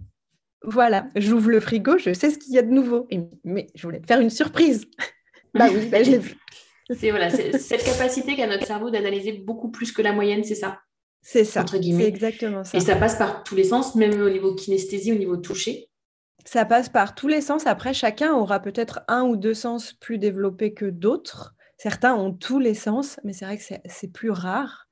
Voilà, 0.62 1.06
j'ouvre 1.14 1.50
le 1.50 1.60
frigo, 1.60 1.98
je 1.98 2.12
sais 2.12 2.30
ce 2.30 2.38
qu'il 2.38 2.54
y 2.54 2.58
a 2.58 2.62
de 2.62 2.70
nouveau. 2.70 3.06
mais 3.44 3.68
je 3.74 3.82
voulais 3.82 4.00
te 4.00 4.06
faire 4.06 4.20
une 4.20 4.30
surprise. 4.30 4.86
bah 5.54 5.68
oui, 5.72 5.86
bah, 5.86 6.02
je 6.02 6.12
l'ai 6.12 6.18
vu. 6.18 6.34
C'est 6.90 7.10
voilà, 7.10 7.30
cette 7.30 7.84
capacité 7.84 8.36
qu'a 8.36 8.46
notre 8.46 8.66
cerveau 8.66 8.90
d'analyser 8.90 9.32
beaucoup 9.32 9.70
plus 9.70 9.92
que 9.92 10.02
la 10.02 10.12
moyenne, 10.12 10.44
c'est 10.44 10.54
ça 10.54 10.78
c'est 11.28 11.44
ça. 11.44 11.64
C'est 11.68 11.80
exactement 12.04 12.62
ça. 12.62 12.78
Et 12.78 12.80
ça 12.80 12.94
passe 12.94 13.16
par 13.16 13.42
tous 13.42 13.56
les 13.56 13.64
sens, 13.64 13.96
même 13.96 14.20
au 14.20 14.30
niveau 14.30 14.54
kinesthésie, 14.54 15.10
au 15.10 15.16
niveau 15.16 15.36
toucher. 15.36 15.88
Ça 16.46 16.64
passe 16.64 16.88
par 16.88 17.16
tous 17.16 17.26
les 17.26 17.40
sens. 17.40 17.66
Après, 17.66 17.92
chacun 17.92 18.32
aura 18.32 18.60
peut-être 18.60 19.00
un 19.08 19.24
ou 19.24 19.36
deux 19.36 19.52
sens 19.52 19.92
plus 19.92 20.16
développés 20.16 20.72
que 20.72 20.86
d'autres. 20.86 21.56
Certains 21.76 22.14
ont 22.14 22.32
tous 22.32 22.60
les 22.60 22.74
sens, 22.74 23.18
mais 23.24 23.32
c'est 23.32 23.44
vrai 23.44 23.58
que 23.58 23.64
c'est 23.84 24.12
plus 24.12 24.30
rare. 24.30 24.86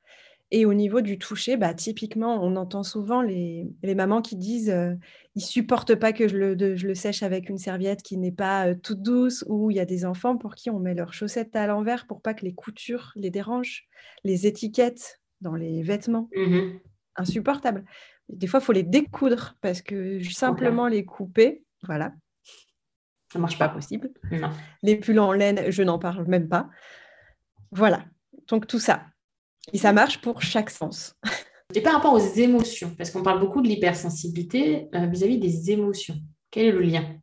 Et 0.51 0.67
au 0.67 0.75
niveau 0.75 1.01
du 1.01 1.17
toucher, 1.17 1.57
bah, 1.57 1.73
typiquement, 1.73 2.43
on 2.43 2.57
entend 2.57 2.83
souvent 2.83 3.23
les, 3.23 3.71
mamans 3.83 4.21
qui 4.21 4.37
disent 4.37 4.71
euh, 4.71 4.95
ils 5.37 5.43
supportent 5.43 5.95
pas 5.95 6.13
que 6.13 6.27
je 6.27 6.37
le, 6.37 6.77
je 6.77 6.87
le, 6.89 6.95
sèche 6.95 7.23
avec 7.23 7.49
une 7.49 7.59
serviette 7.59 8.03
qui 8.03 8.19
n'est 8.19 8.33
pas 8.33 8.69
euh, 8.69 8.75
toute 8.75 9.01
douce, 9.03 9.45
ou 9.49 9.71
il 9.71 9.77
y 9.77 9.81
a 9.81 9.85
des 9.85 10.05
enfants 10.05 10.37
pour 10.37 10.57
qui 10.57 10.71
on 10.71 10.81
met 10.81 10.95
leurs 10.95 11.15
chaussettes 11.15 11.55
à 11.57 11.67
l'envers 11.69 12.07
pour 12.07 12.21
pas 12.21 12.35
que 12.35 12.45
les 12.45 12.55
coutures 12.55 13.13
les 13.15 13.31
dérangent, 13.31 13.87
les 14.25 14.47
étiquettes 14.47 15.21
dans 15.41 15.55
les 15.55 15.83
vêtements. 15.83 16.29
Mmh 16.37 16.79
Insupportable. 17.17 17.85
Des 18.29 18.47
fois, 18.47 18.61
il 18.61 18.65
faut 18.65 18.73
les 18.73 18.83
découdre 18.83 19.57
parce 19.61 19.83
que 19.83 20.23
simplement 20.23 20.87
les 20.89 21.05
couper, 21.05 21.63
voilà. 21.83 22.13
Ça 23.33 23.39
marche 23.39 23.59
pas 23.59 23.69
possible. 23.69 24.11
Les 24.83 24.97
pulls 24.97 25.19
en 25.19 25.33
laine, 25.33 25.71
je 25.71 25.83
n'en 25.83 25.99
parle 25.99 26.27
même 26.27 26.49
pas. 26.49 26.69
Voilà. 27.73 28.05
Donc 28.49 28.67
tout 28.67 28.79
ça. 28.79 29.07
Et 29.73 29.79
ça 29.79 29.93
marche 29.93 30.21
pour 30.21 30.43
chaque 30.43 30.71
sens. 30.71 31.17
Et 31.75 31.83
par 31.83 31.95
rapport 31.95 32.13
aux 32.13 32.35
émotions, 32.37 32.95
parce 32.97 33.11
qu'on 33.11 33.23
parle 33.23 33.41
beaucoup 33.41 33.61
de 33.61 33.69
l'hypersensibilité 33.69 34.89
euh, 34.95 35.07
vis-à-vis 35.07 35.39
des 35.39 35.71
émotions. 35.71 36.17
Quel 36.51 36.67
est 36.67 36.73
le 36.73 36.83
lien? 36.83 37.19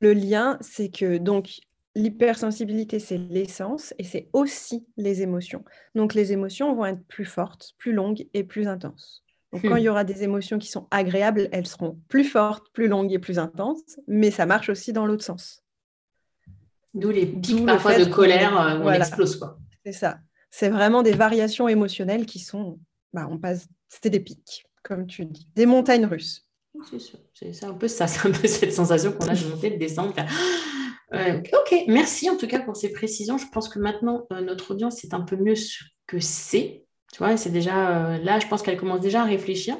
Le 0.00 0.14
lien, 0.14 0.56
c'est 0.60 0.88
que 0.90 1.18
donc 1.18 1.60
L'hypersensibilité, 1.96 2.98
c'est 2.98 3.18
l'essence 3.18 3.94
et 3.98 4.04
c'est 4.04 4.28
aussi 4.32 4.86
les 4.96 5.22
émotions. 5.22 5.64
Donc 5.94 6.14
les 6.14 6.32
émotions 6.32 6.74
vont 6.74 6.86
être 6.86 7.04
plus 7.06 7.24
fortes, 7.24 7.74
plus 7.78 7.92
longues 7.92 8.26
et 8.34 8.42
plus 8.42 8.66
intenses. 8.66 9.22
Donc 9.52 9.62
quand 9.62 9.76
hmm. 9.76 9.78
il 9.78 9.84
y 9.84 9.88
aura 9.88 10.02
des 10.02 10.24
émotions 10.24 10.58
qui 10.58 10.68
sont 10.68 10.88
agréables, 10.90 11.48
elles 11.52 11.68
seront 11.68 12.00
plus 12.08 12.24
fortes, 12.24 12.66
plus 12.72 12.88
longues 12.88 13.12
et 13.12 13.20
plus 13.20 13.38
intenses, 13.38 14.00
mais 14.08 14.32
ça 14.32 14.46
marche 14.46 14.68
aussi 14.68 14.92
dans 14.92 15.06
l'autre 15.06 15.22
sens. 15.22 15.62
D'où 16.92 17.10
les 17.10 17.26
pics 17.26 17.64
parfois 17.64 17.96
de 17.96 18.04
colère 18.04 18.60
euh, 18.60 18.80
on 18.82 18.90
explose. 18.90 19.40
C'est 19.86 19.92
ça. 19.92 20.18
C'est 20.50 20.70
vraiment 20.70 21.02
des 21.02 21.12
variations 21.12 21.68
émotionnelles 21.68 22.26
qui 22.26 22.40
sont, 22.40 22.80
bah, 23.12 23.28
on 23.30 23.38
passe, 23.38 23.68
c'est 23.88 24.10
des 24.10 24.20
pics, 24.20 24.64
comme 24.82 25.06
tu 25.06 25.24
dis, 25.24 25.48
des 25.54 25.66
montagnes 25.66 26.06
russes. 26.06 26.48
C'est 26.90 26.98
sûr, 26.98 27.20
c'est 27.32 27.64
un 27.64 27.74
peu 27.74 27.86
ça, 27.86 28.08
c'est 28.08 28.28
un 28.28 28.32
peu 28.32 28.48
cette 28.48 28.72
sensation 28.72 29.12
qu'on 29.12 29.28
a 29.28 29.34
de 29.34 29.48
monter, 29.48 29.70
de 29.70 29.76
descendre. 29.76 30.14
Euh, 31.14 31.38
ok, 31.38 31.84
merci 31.88 32.28
en 32.28 32.36
tout 32.36 32.46
cas 32.46 32.60
pour 32.60 32.76
ces 32.76 32.92
précisions. 32.92 33.38
Je 33.38 33.46
pense 33.52 33.68
que 33.68 33.78
maintenant, 33.78 34.26
euh, 34.32 34.40
notre 34.40 34.72
audience 34.72 34.96
c'est 35.00 35.14
un 35.14 35.20
peu 35.20 35.36
mieux 35.36 35.54
ce 35.54 35.84
que 36.06 36.18
c'est. 36.18 36.84
Tu 37.12 37.18
vois, 37.18 37.36
c'est 37.36 37.50
déjà 37.50 38.14
euh, 38.14 38.18
là, 38.18 38.40
je 38.40 38.48
pense 38.48 38.62
qu'elle 38.62 38.76
commence 38.76 39.00
déjà 39.00 39.22
à 39.22 39.24
réfléchir. 39.24 39.76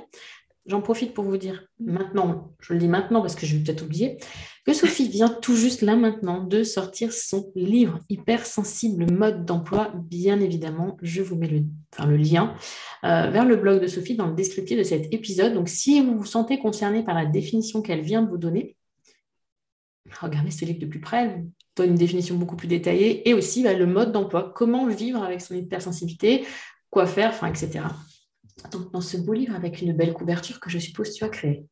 J'en 0.67 0.81
profite 0.81 1.13
pour 1.13 1.25
vous 1.25 1.37
dire 1.37 1.67
maintenant, 1.79 2.55
je 2.61 2.73
le 2.73 2.79
dis 2.79 2.89
maintenant 2.89 3.21
parce 3.21 3.35
que 3.35 3.45
je 3.45 3.57
vais 3.57 3.63
peut-être 3.63 3.83
oublier, 3.83 4.17
que 4.65 4.73
Sophie 4.73 5.11
vient 5.11 5.29
tout 5.29 5.57
juste 5.57 5.83
là 5.83 5.95
maintenant 5.95 6.43
de 6.43 6.63
sortir 6.63 7.13
son 7.13 7.53
livre 7.55 7.99
Hypersensible 8.09 9.13
mode 9.13 9.45
d'emploi. 9.45 9.93
Bien 9.95 10.41
évidemment, 10.41 10.97
je 11.03 11.21
vous 11.21 11.37
mets 11.37 11.49
le, 11.49 11.65
le 12.07 12.17
lien 12.17 12.55
vers 13.03 13.45
le 13.45 13.57
blog 13.57 13.83
de 13.83 13.87
Sophie 13.87 14.17
dans 14.17 14.29
le 14.29 14.35
descriptif 14.35 14.79
de 14.79 14.85
cet 14.85 15.13
épisode. 15.13 15.53
Donc, 15.53 15.69
si 15.69 16.01
vous 16.01 16.17
vous 16.17 16.25
sentez 16.25 16.59
concerné 16.59 17.03
par 17.03 17.15
la 17.15 17.27
définition 17.27 17.83
qu'elle 17.83 18.01
vient 18.01 18.23
de 18.23 18.31
vous 18.31 18.39
donner, 18.39 18.75
regardez 20.21 20.51
ce 20.51 20.65
livre 20.65 20.81
de 20.81 20.87
plus 20.87 21.01
près, 21.01 21.43
donne 21.77 21.91
une 21.91 21.95
définition 21.97 22.37
beaucoup 22.37 22.57
plus 22.57 22.69
détaillée, 22.69 23.29
et 23.29 23.35
aussi 23.35 23.63
bah, 23.63 23.75
le 23.75 23.87
mode 23.87 24.13
d'emploi, 24.13 24.53
comment 24.55 24.87
vivre 24.87 25.23
avec 25.23 25.41
son 25.41 25.55
hypersensibilité, 25.55 26.47
quoi 26.91 27.07
faire, 27.07 27.31
enfin, 27.31 27.49
etc. 27.49 27.81
Donc, 28.71 28.93
dans 28.93 29.01
ce 29.01 29.17
beau 29.17 29.33
livre 29.33 29.55
avec 29.55 29.83
une 29.83 29.93
belle 29.93 30.13
couverture 30.13 30.61
que 30.61 30.71
je 30.71 30.79
suppose 30.79 31.13
tu 31.13 31.25
as 31.25 31.29
créé. 31.29 31.67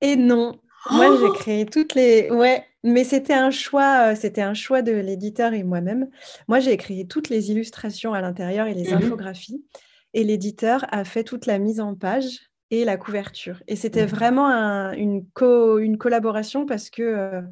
Et 0.00 0.16
non, 0.16 0.60
moi 0.90 1.16
j'ai 1.16 1.24
oh 1.24 1.32
créé 1.32 1.66
toutes 1.66 1.94
les. 1.94 2.30
Ouais, 2.30 2.64
mais 2.84 3.02
c'était 3.02 3.34
un 3.34 3.50
choix, 3.50 4.12
euh, 4.12 4.14
c'était 4.14 4.42
un 4.42 4.54
choix 4.54 4.82
de 4.82 4.92
l'éditeur 4.92 5.52
et 5.52 5.64
moi-même. 5.64 6.08
Moi 6.46 6.60
j'ai 6.60 6.76
créé 6.76 7.06
toutes 7.06 7.28
les 7.28 7.50
illustrations 7.50 8.14
à 8.14 8.20
l'intérieur 8.20 8.66
et 8.66 8.74
les 8.74 8.92
mmh 8.92 8.96
infographies, 8.96 9.64
et 10.14 10.22
l'éditeur 10.22 10.86
a 10.90 11.04
fait 11.04 11.24
toute 11.24 11.46
la 11.46 11.58
mise 11.58 11.80
en 11.80 11.94
page 11.94 12.47
et 12.70 12.84
la 12.84 12.96
couverture. 12.96 13.62
Et 13.66 13.76
c'était 13.76 14.06
vraiment 14.06 14.48
une, 14.92 15.24
une 15.80 15.98
collaboration 15.98 16.66
parce 16.66 16.90
que 16.90 17.02
euh, 17.02 17.42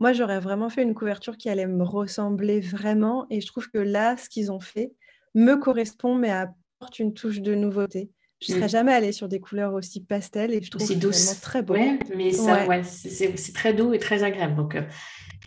moi 0.00 0.12
j'aurais 0.12 0.40
vraiment 0.40 0.68
fait 0.68 0.82
une 0.82 0.94
couverture 0.94 1.36
qui 1.36 1.48
allait 1.48 1.66
me 1.66 1.84
ressembler 1.84 2.60
vraiment, 2.60 3.26
et 3.30 3.40
je 3.40 3.46
trouve 3.46 3.70
que 3.70 3.78
là 3.78 4.16
ce 4.16 4.28
qu'ils 4.28 4.52
ont 4.52 4.60
fait 4.60 4.92
me 5.34 5.56
correspond 5.56 6.14
mais 6.14 6.30
apporte 6.30 6.98
une 6.98 7.14
touche 7.14 7.40
de 7.40 7.54
nouveauté. 7.54 8.10
Je 8.40 8.52
ne 8.52 8.56
serais 8.58 8.66
mm. 8.66 8.70
jamais 8.70 8.92
allée 8.92 9.12
sur 9.12 9.28
des 9.28 9.40
couleurs 9.40 9.72
aussi 9.72 10.02
pastel 10.02 10.52
et 10.52 10.62
je 10.62 10.70
trouve 10.70 10.82
aussi 10.82 10.96
douce. 10.96 11.40
très 11.40 11.62
beau. 11.62 11.72
Ouais, 11.72 11.98
mais 12.14 12.32
ça, 12.32 12.66
ouais. 12.66 12.82
c'est 12.82 13.52
très 13.54 13.72
doux 13.72 13.94
et 13.94 13.98
très 13.98 14.24
agréable. 14.24 14.56
Donc, 14.56 14.74
euh, 14.74 14.82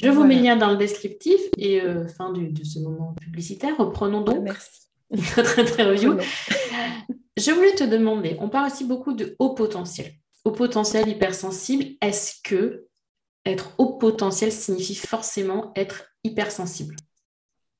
je 0.02 0.10
vous 0.10 0.24
mets 0.24 0.36
le 0.36 0.42
lien 0.42 0.56
dans 0.56 0.72
le 0.72 0.78
descriptif 0.78 1.40
et 1.58 1.82
euh, 1.82 2.08
fin 2.08 2.34
de 2.34 2.64
ce 2.64 2.80
moment 2.80 3.14
publicitaire. 3.22 3.78
Reprenons 3.78 4.22
donc 4.22 4.44
Merci. 4.44 4.88
notre 5.38 5.60
interview. 5.60 6.18
Je 7.40 7.52
voulais 7.52 7.76
te 7.76 7.84
demander, 7.84 8.38
on 8.40 8.50
parle 8.50 8.68
aussi 8.68 8.86
beaucoup 8.86 9.14
de 9.14 9.36
haut 9.40 9.54
potentiel. 9.54 10.14
Haut 10.46 10.52
potentiel 10.52 11.08
hypersensible, 11.08 11.86
est-ce 12.02 12.42
que 12.44 12.88
être 13.46 13.74
haut 13.78 13.98
potentiel 13.98 14.52
signifie 14.52 14.96
forcément 14.96 15.72
être 15.76 16.06
hypersensible? 16.24 16.96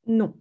Non. 0.08 0.34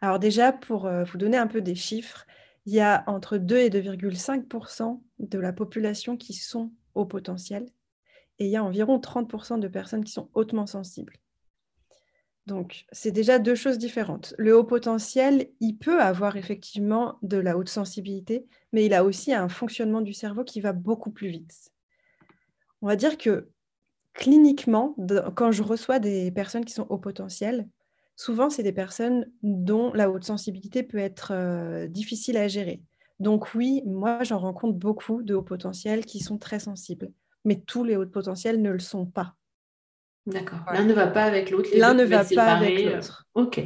Alors 0.00 0.18
déjà, 0.18 0.52
pour 0.52 0.86
euh, 0.86 1.04
vous 1.04 1.18
donner 1.18 1.36
un 1.36 1.46
peu 1.46 1.60
des 1.60 1.74
chiffres, 1.74 2.26
il 2.66 2.74
y 2.74 2.80
a 2.80 3.04
entre 3.06 3.38
2 3.38 3.58
et 3.58 3.70
2,5% 3.70 5.00
de 5.18 5.38
la 5.38 5.52
population 5.52 6.16
qui 6.16 6.32
sont 6.32 6.72
au 6.94 7.04
potentiel 7.04 7.66
et 8.38 8.46
il 8.46 8.50
y 8.50 8.56
a 8.56 8.64
environ 8.64 8.98
30% 8.98 9.60
de 9.60 9.68
personnes 9.68 10.04
qui 10.04 10.12
sont 10.12 10.30
hautement 10.34 10.66
sensibles. 10.66 11.16
Donc, 12.46 12.86
c'est 12.90 13.12
déjà 13.12 13.38
deux 13.38 13.54
choses 13.54 13.78
différentes. 13.78 14.34
Le 14.38 14.56
haut 14.56 14.64
potentiel, 14.64 15.48
il 15.60 15.76
peut 15.76 16.00
avoir 16.00 16.36
effectivement 16.36 17.18
de 17.22 17.36
la 17.36 17.56
haute 17.56 17.68
sensibilité, 17.68 18.46
mais 18.72 18.84
il 18.86 18.94
a 18.94 19.04
aussi 19.04 19.32
un 19.32 19.48
fonctionnement 19.48 20.00
du 20.00 20.12
cerveau 20.12 20.42
qui 20.42 20.60
va 20.60 20.72
beaucoup 20.72 21.10
plus 21.10 21.28
vite. 21.28 21.70
On 22.82 22.86
va 22.86 22.96
dire 22.96 23.18
que 23.18 23.50
cliniquement, 24.14 24.96
quand 25.34 25.52
je 25.52 25.62
reçois 25.62 25.98
des 25.98 26.30
personnes 26.30 26.64
qui 26.64 26.72
sont 26.72 26.86
au 26.88 26.98
potentiel, 26.98 27.68
souvent, 28.16 28.50
c'est 28.50 28.62
des 28.62 28.72
personnes 28.72 29.30
dont 29.42 29.92
la 29.92 30.10
haute 30.10 30.24
sensibilité 30.24 30.82
peut 30.82 30.98
être 30.98 31.32
euh, 31.32 31.86
difficile 31.86 32.36
à 32.36 32.48
gérer. 32.48 32.82
Donc 33.18 33.54
oui, 33.54 33.82
moi, 33.84 34.22
j'en 34.22 34.38
rencontre 34.38 34.78
beaucoup 34.78 35.22
de 35.22 35.34
hauts 35.34 35.42
potentiels 35.42 36.06
qui 36.06 36.20
sont 36.20 36.38
très 36.38 36.58
sensibles, 36.58 37.12
mais 37.44 37.60
tous 37.60 37.84
les 37.84 37.96
hauts 37.96 38.06
potentiels 38.06 38.62
ne 38.62 38.70
le 38.70 38.78
sont 38.78 39.06
pas. 39.06 39.36
D'accord. 40.30 40.60
L'un 40.72 40.84
ne 40.84 40.92
va 40.92 41.06
pas 41.06 41.24
avec 41.24 41.50
l'autre. 41.50 41.70
L'un 41.74 41.94
ne 41.94 42.04
va 42.04 42.24
pas 42.24 42.54
avec 42.54 42.86
euh, 42.86 42.96
l'autre. 42.96 43.26
Ok. 43.34 43.60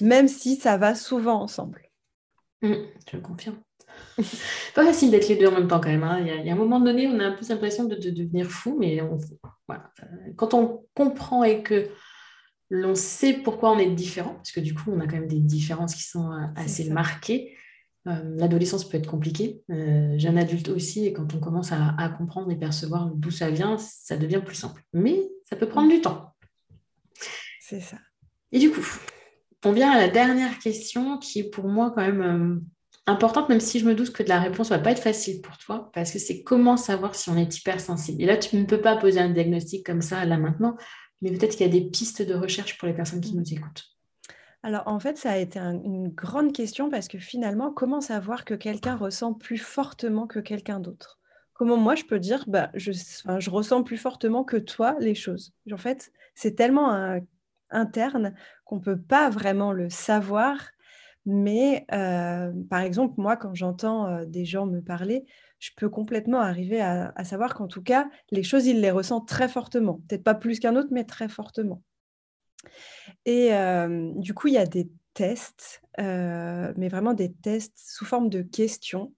Même 0.00 0.28
si 0.28 0.56
ça 0.56 0.76
va 0.76 0.94
souvent 0.94 1.42
ensemble. 1.42 1.82
Mmh, 2.62 2.74
je 3.10 3.16
confirme. 3.18 3.58
pas 4.74 4.84
facile 4.84 5.10
d'être 5.10 5.28
les 5.28 5.36
deux 5.36 5.48
en 5.48 5.52
même 5.52 5.68
temps 5.68 5.80
quand 5.80 5.88
même. 5.88 6.04
Hein. 6.04 6.20
Il, 6.20 6.46
y 6.46 6.50
a, 6.50 6.52
un 6.52 6.56
moment 6.56 6.80
donné, 6.80 7.06
on 7.06 7.18
a 7.18 7.24
un 7.24 7.32
peu 7.32 7.44
l'impression 7.48 7.84
de, 7.84 7.96
devenir 7.96 8.46
fou, 8.46 8.76
mais 8.78 9.00
quand 10.36 10.54
on 10.54 10.84
comprend 10.94 11.44
et 11.44 11.62
que 11.62 11.88
l'on 12.70 12.94
sait 12.94 13.34
pourquoi 13.34 13.72
on 13.72 13.78
est 13.78 13.90
différent, 13.90 14.34
parce 14.34 14.52
que 14.52 14.60
du 14.60 14.74
coup, 14.74 14.90
on 14.92 15.00
a 15.00 15.06
quand 15.06 15.16
même 15.16 15.26
des 15.26 15.40
différences 15.40 15.94
qui 15.94 16.04
sont 16.04 16.32
euh, 16.32 16.46
assez 16.56 16.88
marquées. 16.88 17.56
Euh, 18.06 18.36
l'adolescence 18.38 18.88
peut 18.88 18.96
être 18.96 19.10
compliquée, 19.10 19.62
euh, 19.70 20.18
jeune 20.18 20.38
adulte 20.38 20.68
aussi, 20.70 21.04
et 21.04 21.12
quand 21.12 21.34
on 21.34 21.40
commence 21.40 21.72
à, 21.72 22.08
comprendre 22.16 22.50
et 22.50 22.56
percevoir 22.56 23.10
d'où 23.14 23.30
ça 23.30 23.50
vient, 23.50 23.76
ça 23.76 24.16
devient 24.16 24.40
plus 24.44 24.54
simple. 24.54 24.82
Mais 24.94 25.20
ça 25.50 25.56
peut 25.56 25.68
prendre 25.68 25.90
du 25.90 26.00
temps. 26.00 26.34
C'est 27.60 27.80
ça. 27.80 27.98
Et 28.52 28.58
du 28.58 28.70
coup, 28.70 28.84
on 29.64 29.72
vient 29.72 29.90
à 29.90 29.98
la 29.98 30.08
dernière 30.08 30.58
question 30.58 31.18
qui 31.18 31.40
est 31.40 31.50
pour 31.50 31.68
moi 31.68 31.92
quand 31.94 32.02
même 32.02 32.62
importante, 33.06 33.48
même 33.48 33.60
si 33.60 33.78
je 33.78 33.84
me 33.84 33.94
doute 33.94 34.12
que 34.12 34.22
la 34.22 34.40
réponse 34.40 34.70
ne 34.70 34.76
va 34.76 34.82
pas 34.82 34.92
être 34.92 35.02
facile 35.02 35.42
pour 35.42 35.58
toi, 35.58 35.90
parce 35.92 36.12
que 36.12 36.18
c'est 36.18 36.42
comment 36.42 36.76
savoir 36.76 37.14
si 37.14 37.28
on 37.30 37.36
est 37.36 37.56
hypersensible. 37.56 38.22
Et 38.22 38.26
là, 38.26 38.36
tu 38.36 38.56
ne 38.56 38.64
peux 38.64 38.80
pas 38.80 38.96
poser 38.96 39.20
un 39.20 39.30
diagnostic 39.30 39.84
comme 39.84 40.02
ça, 40.02 40.24
là 40.24 40.38
maintenant, 40.38 40.76
mais 41.20 41.30
peut-être 41.30 41.56
qu'il 41.56 41.66
y 41.66 41.68
a 41.68 41.72
des 41.72 41.88
pistes 41.90 42.22
de 42.22 42.34
recherche 42.34 42.78
pour 42.78 42.88
les 42.88 42.94
personnes 42.94 43.20
qui 43.20 43.34
nous 43.34 43.52
écoutent. 43.52 43.84
Alors 44.62 44.86
en 44.86 45.00
fait, 45.00 45.16
ça 45.16 45.32
a 45.32 45.36
été 45.36 45.58
une 45.58 46.08
grande 46.08 46.52
question 46.52 46.90
parce 46.90 47.08
que 47.08 47.18
finalement, 47.18 47.72
comment 47.72 48.00
savoir 48.00 48.44
que 48.44 48.54
quelqu'un 48.54 48.96
ressent 48.96 49.32
plus 49.32 49.58
fortement 49.58 50.26
que 50.26 50.38
quelqu'un 50.38 50.80
d'autre? 50.80 51.19
Comment 51.60 51.76
moi 51.76 51.94
je 51.94 52.04
peux 52.04 52.18
dire, 52.18 52.46
bah, 52.46 52.70
je, 52.72 53.50
ressens 53.50 53.82
plus 53.82 53.98
fortement 53.98 54.44
que 54.44 54.56
toi 54.56 54.96
les 54.98 55.14
choses 55.14 55.52
En 55.70 55.76
fait, 55.76 56.10
c'est 56.34 56.54
tellement 56.54 57.20
interne 57.68 58.32
qu'on 58.64 58.76
ne 58.76 58.80
peut 58.80 58.98
pas 58.98 59.28
vraiment 59.28 59.70
le 59.74 59.90
savoir. 59.90 60.70
Mais 61.26 61.84
euh, 61.92 62.50
par 62.70 62.80
exemple, 62.80 63.12
moi, 63.18 63.36
quand 63.36 63.54
j'entends 63.54 64.06
euh, 64.06 64.24
des 64.24 64.46
gens 64.46 64.64
me 64.64 64.80
parler, 64.80 65.26
je 65.58 65.68
peux 65.76 65.90
complètement 65.90 66.40
arriver 66.40 66.80
à, 66.80 67.12
savoir 67.24 67.54
qu'en 67.54 67.68
tout 67.68 67.82
cas, 67.82 68.08
les 68.30 68.42
choses, 68.42 68.66
il 68.66 68.80
les 68.80 68.90
ressent 68.90 69.20
très 69.20 69.46
fortement. 69.46 70.00
Peut-être 70.08 70.24
pas 70.24 70.34
plus 70.34 70.60
qu'un 70.60 70.76
autre, 70.76 70.88
mais 70.92 71.04
très 71.04 71.28
fortement. 71.28 71.82
Et 73.26 73.52
euh, 73.52 74.12
du 74.14 74.32
coup, 74.32 74.48
il 74.48 74.54
y 74.54 74.56
a 74.56 74.64
des 74.64 74.88
tests, 75.12 75.82
mais 75.98 76.88
vraiment 76.88 77.12
des 77.12 77.34
tests 77.34 77.78
sous 77.84 78.06
forme 78.06 78.30
de 78.30 78.40
questions 78.40 79.12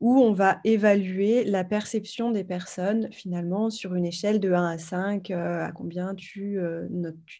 où 0.00 0.20
on 0.20 0.32
va 0.32 0.60
évaluer 0.64 1.44
la 1.44 1.64
perception 1.64 2.30
des 2.30 2.44
personnes 2.44 3.12
finalement 3.12 3.70
sur 3.70 3.94
une 3.94 4.06
échelle 4.06 4.40
de 4.40 4.52
1 4.52 4.66
à 4.66 4.78
5, 4.78 5.30
euh, 5.30 5.64
à 5.64 5.72
combien 5.72 6.14
tu 6.14 6.60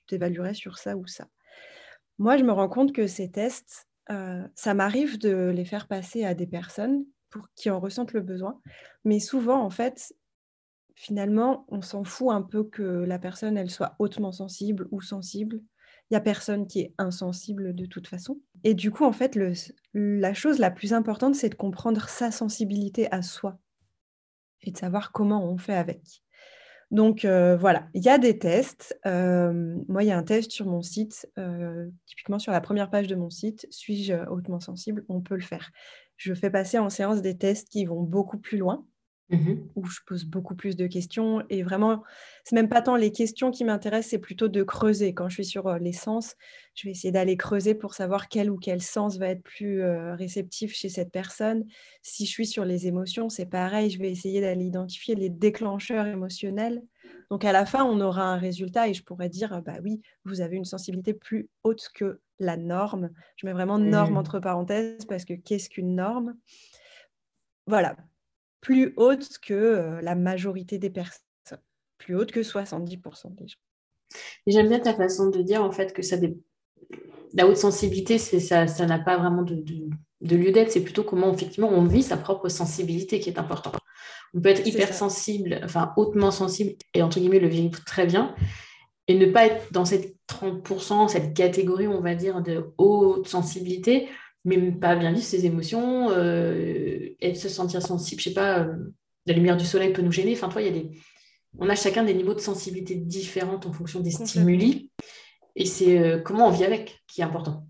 t'évaluerais 0.06 0.54
sur 0.54 0.78
ça 0.78 0.96
ou 0.96 1.06
ça. 1.06 1.26
Moi, 2.18 2.36
je 2.36 2.44
me 2.44 2.52
rends 2.52 2.68
compte 2.68 2.92
que 2.92 3.06
ces 3.06 3.30
tests, 3.30 3.86
ça 4.08 4.74
m'arrive 4.74 5.18
de 5.18 5.52
les 5.54 5.64
faire 5.64 5.86
passer 5.86 6.24
à 6.24 6.34
des 6.34 6.46
personnes 6.46 7.04
qui 7.54 7.70
en 7.70 7.78
ressentent 7.78 8.12
le 8.12 8.22
besoin. 8.22 8.60
Mais 9.04 9.20
souvent, 9.20 9.62
en 9.62 9.70
fait, 9.70 10.14
finalement, 10.94 11.64
on 11.68 11.80
s'en 11.80 12.04
fout 12.04 12.32
un 12.32 12.42
peu 12.42 12.64
que 12.64 12.82
la 12.82 13.18
personne, 13.18 13.56
elle 13.56 13.70
soit 13.70 13.94
hautement 13.98 14.32
sensible 14.32 14.88
ou 14.90 15.00
sensible. 15.00 15.60
Il 16.10 16.14
n'y 16.14 16.16
a 16.16 16.20
personne 16.20 16.66
qui 16.66 16.80
est 16.80 16.94
insensible 16.98 17.74
de 17.74 17.86
toute 17.86 18.06
façon. 18.06 18.40
Et 18.64 18.74
du 18.74 18.90
coup, 18.90 19.04
en 19.04 19.12
fait, 19.12 19.38
la 19.94 20.34
chose 20.34 20.58
la 20.58 20.70
plus 20.70 20.92
importante, 20.92 21.34
c'est 21.34 21.50
de 21.50 21.54
comprendre 21.54 22.08
sa 22.08 22.30
sensibilité 22.30 23.10
à 23.12 23.22
soi 23.22 23.58
et 24.62 24.70
de 24.70 24.76
savoir 24.76 25.12
comment 25.12 25.44
on 25.44 25.58
fait 25.58 25.74
avec. 25.74 26.22
Donc 26.90 27.26
euh, 27.26 27.54
voilà, 27.58 27.88
il 27.92 28.02
y 28.02 28.08
a 28.08 28.16
des 28.16 28.38
tests. 28.38 28.98
Euh, 29.04 29.76
moi, 29.88 30.02
il 30.02 30.06
y 30.06 30.10
a 30.10 30.16
un 30.16 30.22
test 30.22 30.50
sur 30.50 30.64
mon 30.64 30.80
site, 30.80 31.30
euh, 31.38 31.86
typiquement 32.06 32.38
sur 32.38 32.52
la 32.52 32.62
première 32.62 32.88
page 32.88 33.06
de 33.06 33.14
mon 33.14 33.28
site, 33.28 33.66
suis-je 33.70 34.14
hautement 34.30 34.60
sensible? 34.60 35.04
On 35.10 35.20
peut 35.20 35.34
le 35.34 35.42
faire 35.42 35.70
je 36.18 36.34
fais 36.34 36.50
passer 36.50 36.78
en 36.78 36.90
séance 36.90 37.22
des 37.22 37.38
tests 37.38 37.70
qui 37.70 37.86
vont 37.86 38.02
beaucoup 38.02 38.38
plus 38.38 38.58
loin, 38.58 38.84
mmh 39.30 39.54
où 39.76 39.84
je 39.86 40.00
pose 40.06 40.24
beaucoup 40.24 40.54
plus 40.54 40.76
de 40.76 40.86
questions. 40.86 41.42
Et 41.50 41.62
vraiment, 41.62 42.02
c'est 42.44 42.54
même 42.54 42.68
pas 42.68 42.82
tant 42.82 42.96
les 42.96 43.12
questions 43.12 43.50
qui 43.50 43.64
m'intéressent, 43.64 44.10
c'est 44.10 44.18
plutôt 44.18 44.48
de 44.48 44.62
creuser. 44.62 45.14
Quand 45.14 45.28
je 45.28 45.34
suis 45.34 45.44
sur 45.44 45.78
les 45.78 45.92
sens, 45.92 46.34
je 46.74 46.86
vais 46.86 46.92
essayer 46.92 47.12
d'aller 47.12 47.36
creuser 47.36 47.74
pour 47.74 47.94
savoir 47.94 48.28
quel 48.28 48.50
ou 48.50 48.56
quel 48.56 48.80
sens 48.80 49.18
va 49.18 49.28
être 49.28 49.42
plus 49.42 49.82
euh, 49.82 50.14
réceptif 50.14 50.74
chez 50.74 50.88
cette 50.88 51.12
personne. 51.12 51.66
Si 52.02 52.24
je 52.24 52.30
suis 52.30 52.46
sur 52.46 52.64
les 52.64 52.86
émotions, 52.86 53.28
c'est 53.28 53.46
pareil, 53.46 53.90
je 53.90 53.98
vais 53.98 54.10
essayer 54.10 54.40
d'aller 54.40 54.64
identifier 54.64 55.14
les 55.14 55.28
déclencheurs 55.28 56.06
émotionnels. 56.06 56.82
Donc 57.30 57.44
à 57.44 57.52
la 57.52 57.66
fin, 57.66 57.84
on 57.84 58.00
aura 58.00 58.22
un 58.22 58.38
résultat 58.38 58.88
et 58.88 58.94
je 58.94 59.04
pourrais 59.04 59.28
dire, 59.28 59.62
bah 59.62 59.78
oui, 59.82 60.00
vous 60.24 60.40
avez 60.40 60.56
une 60.56 60.64
sensibilité 60.64 61.14
plus 61.14 61.48
haute 61.64 61.88
que 61.94 62.20
la 62.38 62.56
norme. 62.56 63.10
Je 63.36 63.46
mets 63.46 63.52
vraiment 63.52 63.78
norme 63.78 64.14
mmh. 64.14 64.18
entre 64.18 64.38
parenthèses 64.40 65.04
parce 65.06 65.24
que 65.24 65.34
qu'est-ce 65.34 65.68
qu'une 65.68 65.94
norme? 65.94 66.36
Voilà, 67.66 67.96
plus 68.60 68.92
haute 68.96 69.38
que 69.38 69.54
euh, 69.54 70.00
la 70.00 70.14
majorité 70.14 70.78
des 70.78 70.90
personnes, 70.90 71.20
plus 71.98 72.16
haute 72.16 72.32
que 72.32 72.40
70% 72.40 73.34
des 73.34 73.48
gens. 73.48 73.58
J'aime 74.46 74.68
bien 74.68 74.80
ta 74.80 74.94
façon 74.94 75.28
de 75.30 75.42
dire 75.42 75.62
en 75.62 75.70
fait 75.70 75.92
que 75.92 76.02
ça 76.02 76.16
la 77.34 77.46
haute 77.46 77.56
sensibilité, 77.56 78.18
ça, 78.18 78.66
ça 78.66 78.86
n'a 78.86 78.98
pas 78.98 79.18
vraiment 79.18 79.42
de, 79.42 79.62
lieu 80.34 80.50
d'être, 80.50 80.70
c'est 80.70 80.82
plutôt 80.82 81.04
comment 81.04 81.32
effectivement 81.32 81.68
on 81.68 81.84
vit 81.84 82.02
sa 82.02 82.16
propre 82.16 82.48
sensibilité 82.48 83.20
qui 83.20 83.28
est 83.28 83.38
importante. 83.38 83.76
On 84.34 84.40
peut 84.40 84.48
être 84.48 84.66
hypersensible, 84.66 85.60
enfin 85.62 85.92
hautement 85.96 86.30
sensible 86.30 86.72
et 86.94 87.02
entre 87.02 87.18
guillemets 87.18 87.38
le 87.38 87.48
vivre 87.48 87.84
très 87.84 88.06
bien, 88.06 88.34
et 89.08 89.14
ne 89.14 89.26
pas 89.26 89.46
être 89.46 89.72
dans 89.72 89.84
cette 89.84 90.16
30%, 90.28 91.08
cette 91.08 91.34
catégorie, 91.34 91.88
on 91.88 92.00
va 92.00 92.14
dire, 92.14 92.42
de 92.42 92.72
haute 92.76 93.26
sensibilité, 93.26 94.08
mais 94.44 94.72
pas 94.72 94.96
bien 94.96 95.12
vivre 95.12 95.24
ses 95.24 95.46
émotions, 95.46 96.10
euh, 96.10 97.10
et 97.20 97.34
se 97.34 97.48
sentir 97.48 97.82
sensible. 97.82 98.20
Je 98.20 98.28
sais 98.28 98.34
pas, 98.34 98.60
euh, 98.60 98.92
la 99.26 99.34
lumière 99.34 99.56
du 99.56 99.64
soleil 99.64 99.92
peut 99.92 100.02
nous 100.02 100.12
gêner. 100.12 100.32
Enfin, 100.32 100.48
toi, 100.48 100.62
il 100.62 100.66
y 100.66 100.70
a 100.70 100.72
des... 100.72 100.90
on 101.58 101.68
a 101.68 101.74
chacun 101.74 102.04
des 102.04 102.14
niveaux 102.14 102.34
de 102.34 102.40
sensibilité 102.40 102.94
différents 102.94 103.60
en 103.64 103.72
fonction 103.72 104.00
des 104.00 104.10
stimuli. 104.10 104.90
Et 105.56 105.64
c'est 105.64 105.98
euh, 105.98 106.20
comment 106.20 106.46
on 106.46 106.50
vit 106.50 106.64
avec 106.64 107.02
qui 107.06 107.20
est 107.20 107.24
important. 107.24 107.66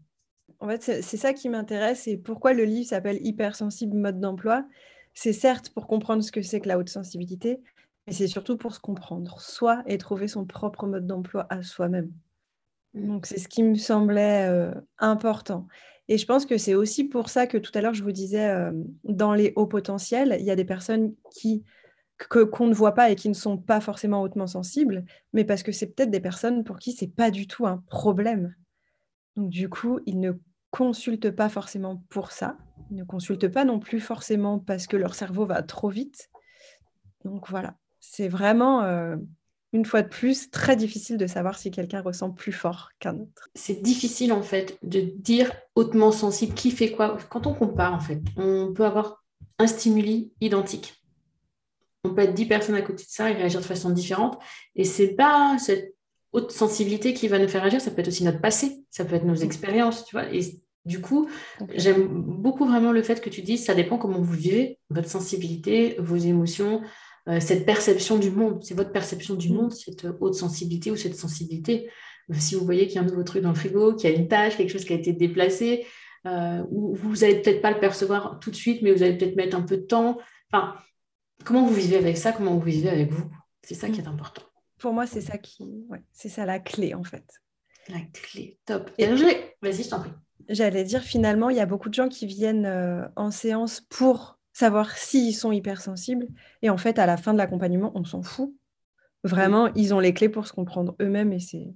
En 0.60 0.68
fait, 0.68 0.82
c'est 0.82 1.16
ça 1.16 1.32
qui 1.32 1.48
m'intéresse 1.48 2.08
et 2.08 2.16
pourquoi 2.16 2.52
le 2.52 2.64
livre 2.64 2.88
s'appelle 2.88 3.18
Hypersensible 3.24 3.96
mode 3.96 4.20
d'emploi. 4.20 4.64
C'est 5.14 5.32
certes 5.32 5.70
pour 5.70 5.86
comprendre 5.86 6.22
ce 6.22 6.32
que 6.32 6.42
c'est 6.42 6.60
que 6.60 6.68
la 6.68 6.78
haute 6.78 6.88
sensibilité, 6.88 7.60
Et 8.06 8.12
c'est 8.12 8.26
surtout 8.26 8.56
pour 8.56 8.74
se 8.74 8.80
comprendre 8.80 9.40
soi 9.40 9.82
et 9.86 9.98
trouver 9.98 10.28
son 10.28 10.44
propre 10.44 10.86
mode 10.86 11.06
d'emploi 11.06 11.46
à 11.50 11.62
soi-même. 11.62 12.12
Mmh. 12.94 13.06
Donc 13.06 13.26
c'est 13.26 13.38
ce 13.38 13.48
qui 13.48 13.62
me 13.62 13.76
semblait 13.76 14.46
euh, 14.48 14.72
important. 14.98 15.66
Et 16.08 16.16
je 16.16 16.26
pense 16.26 16.46
que 16.46 16.56
c'est 16.56 16.74
aussi 16.74 17.04
pour 17.04 17.28
ça 17.28 17.46
que 17.46 17.58
tout 17.58 17.70
à 17.74 17.80
l'heure 17.80 17.94
je 17.94 18.02
vous 18.02 18.12
disais, 18.12 18.48
euh, 18.48 18.72
dans 19.04 19.34
les 19.34 19.52
hauts 19.56 19.66
potentiels, 19.66 20.36
il 20.40 20.46
y 20.46 20.50
a 20.50 20.56
des 20.56 20.64
personnes 20.64 21.14
qui 21.30 21.64
qu'on 22.28 22.66
ne 22.66 22.74
voit 22.74 22.94
pas 22.94 23.10
et 23.10 23.14
qui 23.14 23.28
ne 23.28 23.34
sont 23.34 23.56
pas 23.56 23.80
forcément 23.80 24.22
hautement 24.22 24.48
sensibles, 24.48 25.04
mais 25.32 25.44
parce 25.44 25.62
que 25.62 25.70
c'est 25.70 25.86
peut-être 25.86 26.10
des 26.10 26.18
personnes 26.18 26.64
pour 26.64 26.80
qui 26.80 26.90
c'est 26.90 27.06
pas 27.06 27.30
du 27.30 27.46
tout 27.46 27.64
un 27.64 27.78
problème. 27.88 28.56
Donc 29.36 29.50
du 29.50 29.68
coup, 29.68 30.00
ils 30.04 30.18
ne 30.18 30.32
consultent 30.70 31.30
pas 31.30 31.48
forcément 31.48 32.02
pour 32.08 32.32
ça, 32.32 32.58
ils 32.90 32.96
ne 32.96 33.04
consultent 33.04 33.48
pas 33.48 33.64
non 33.64 33.78
plus 33.78 34.00
forcément 34.00 34.58
parce 34.58 34.88
que 34.88 34.96
leur 34.96 35.14
cerveau 35.14 35.46
va 35.46 35.62
trop 35.62 35.90
vite. 35.90 36.28
Donc 37.24 37.48
voilà, 37.48 37.76
c'est 38.00 38.28
vraiment 38.28 38.82
euh, 38.82 39.16
une 39.72 39.84
fois 39.84 40.02
de 40.02 40.08
plus, 40.08 40.50
très 40.50 40.76
difficile 40.76 41.18
de 41.18 41.26
savoir 41.26 41.58
si 41.58 41.70
quelqu'un 41.70 42.00
ressent 42.00 42.30
plus 42.30 42.52
fort 42.52 42.90
qu'un 42.98 43.16
autre. 43.16 43.48
C'est 43.54 43.82
difficile 43.82 44.32
en 44.32 44.42
fait 44.42 44.78
de 44.82 45.00
dire 45.00 45.52
hautement 45.74 46.12
sensible 46.12 46.54
qui 46.54 46.70
fait 46.70 46.92
quoi. 46.92 47.18
Quand 47.28 47.46
on 47.46 47.54
compare 47.54 47.92
en 47.92 48.00
fait, 48.00 48.20
on 48.36 48.72
peut 48.72 48.84
avoir 48.84 49.22
un 49.58 49.66
stimuli 49.66 50.32
identique. 50.40 50.94
On 52.04 52.14
peut 52.14 52.22
être 52.22 52.34
10 52.34 52.46
personnes 52.46 52.76
à 52.76 52.82
côté 52.82 53.04
de 53.04 53.10
ça 53.10 53.30
et 53.30 53.34
réagir 53.34 53.60
de 53.60 53.66
façon 53.66 53.90
différente. 53.90 54.38
Et 54.76 54.84
c'est 54.84 55.14
pas 55.14 55.56
cette 55.58 55.94
haute 56.32 56.52
sensibilité 56.52 57.12
qui 57.12 57.28
va 57.28 57.38
nous 57.38 57.48
faire 57.48 57.64
agir, 57.64 57.80
ça 57.80 57.90
peut 57.90 58.00
être 58.00 58.08
aussi 58.08 58.24
notre 58.24 58.40
passé, 58.40 58.84
ça 58.90 59.04
peut 59.04 59.16
être 59.16 59.24
nos 59.24 59.34
expériences, 59.34 60.04
tu 60.04 60.14
vois. 60.14 60.32
Et 60.32 60.40
du 60.84 61.00
coup, 61.00 61.28
j'aime 61.74 62.06
beaucoup 62.06 62.64
vraiment 62.64 62.92
le 62.92 63.02
fait 63.02 63.20
que 63.20 63.30
tu 63.30 63.42
dises, 63.42 63.64
ça 63.64 63.74
dépend 63.74 63.98
comment 63.98 64.20
vous 64.20 64.32
vivez, 64.32 64.78
votre 64.90 65.08
sensibilité, 65.08 65.96
vos 65.98 66.16
émotions, 66.16 66.82
euh, 67.28 67.40
cette 67.40 67.66
perception 67.66 68.18
du 68.18 68.30
monde. 68.30 68.62
C'est 68.62 68.74
votre 68.74 68.92
perception 68.92 69.34
du 69.34 69.50
monde, 69.50 69.72
cette 69.72 70.06
haute 70.20 70.34
sensibilité 70.34 70.90
ou 70.90 70.96
cette 70.96 71.16
sensibilité. 71.16 71.88
Si 72.32 72.54
vous 72.54 72.64
voyez 72.64 72.86
qu'il 72.86 72.96
y 72.96 72.98
a 72.98 73.02
un 73.02 73.06
nouveau 73.06 73.22
truc 73.22 73.42
dans 73.42 73.50
le 73.50 73.54
frigo, 73.54 73.94
qu'il 73.94 74.10
y 74.10 74.12
a 74.12 74.16
une 74.16 74.28
tâche, 74.28 74.56
quelque 74.56 74.70
chose 74.70 74.84
qui 74.84 74.92
a 74.92 74.96
été 74.96 75.12
déplacé, 75.12 75.86
euh, 76.26 76.62
ou 76.70 76.94
vous 76.94 77.16
n'allez 77.16 77.40
peut-être 77.40 77.62
pas 77.62 77.70
le 77.70 77.80
percevoir 77.80 78.38
tout 78.38 78.50
de 78.50 78.56
suite, 78.56 78.82
mais 78.82 78.92
vous 78.92 79.02
allez 79.02 79.16
peut-être 79.16 79.36
mettre 79.36 79.56
un 79.56 79.62
peu 79.62 79.76
de 79.76 79.82
temps. 79.82 80.18
Enfin, 80.52 80.74
comment 81.44 81.64
vous 81.64 81.74
vivez 81.74 81.96
avec 81.96 82.16
ça? 82.16 82.32
Comment 82.32 82.54
vous 82.54 82.64
vivez 82.64 82.90
avec 82.90 83.10
vous? 83.10 83.30
C'est 83.62 83.74
ça 83.74 83.88
qui 83.88 84.00
est 84.00 84.08
important. 84.08 84.42
Pour 84.78 84.92
moi, 84.92 85.06
c'est 85.06 85.20
ça 85.20 85.38
qui, 85.38 85.64
c'est 86.12 86.28
ça 86.28 86.46
la 86.46 86.58
clé 86.58 86.94
en 86.94 87.04
fait. 87.04 87.24
La 87.88 88.00
clé, 88.12 88.58
top. 88.66 88.90
Et 88.98 89.06
vas-y, 89.06 89.82
je 89.82 89.88
t'en 89.88 90.00
prie. 90.00 90.12
J'allais 90.48 90.84
dire 90.84 91.02
finalement, 91.02 91.50
il 91.50 91.56
y 91.56 91.60
a 91.60 91.66
beaucoup 91.66 91.88
de 91.88 91.94
gens 91.94 92.08
qui 92.08 92.26
viennent 92.26 92.66
euh, 92.66 93.06
en 93.16 93.30
séance 93.30 93.80
pour 93.80 94.37
savoir 94.58 94.96
s'ils 94.96 95.34
sont 95.34 95.52
hypersensibles. 95.52 96.26
Et 96.62 96.70
en 96.70 96.76
fait, 96.76 96.98
à 96.98 97.06
la 97.06 97.16
fin 97.16 97.32
de 97.32 97.38
l'accompagnement, 97.38 97.92
on 97.94 98.04
s'en 98.04 98.22
fout. 98.22 98.52
Vraiment, 99.22 99.72
ils 99.74 99.94
ont 99.94 100.00
les 100.00 100.12
clés 100.12 100.28
pour 100.28 100.46
se 100.46 100.52
comprendre 100.52 100.96
eux-mêmes 101.00 101.32
et 101.32 101.38
c'est. 101.38 101.68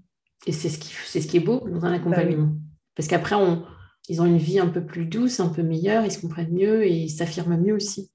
Et 0.47 0.53
c'est 0.53 0.69
ce, 0.69 0.79
qui, 0.79 0.93
c'est 1.07 1.21
ce 1.21 1.29
qui 1.29 1.37
est 1.37 1.41
beau 1.41 1.61
dans 1.69 1.85
un 1.85 1.91
bah 1.91 1.97
accompagnement. 1.97 2.53
Parce 2.97 3.09
qu'après, 3.09 3.37
on, 3.37 3.65
ils 4.09 4.21
ont 4.21 4.27
une 4.27 4.39
vie 4.39 4.59
un 4.59 4.67
peu 4.67 4.85
plus 4.85 5.07
douce, 5.07 5.39
un 5.39 5.49
peu 5.49 5.63
meilleure, 5.63 6.05
ils 6.05 6.11
se 6.11 6.21
comprennent 6.21 6.53
mieux 6.53 6.85
et 6.85 6.93
ils 6.93 7.11
s'affirment 7.11 7.57
mieux 7.57 7.75
aussi. 7.75 8.11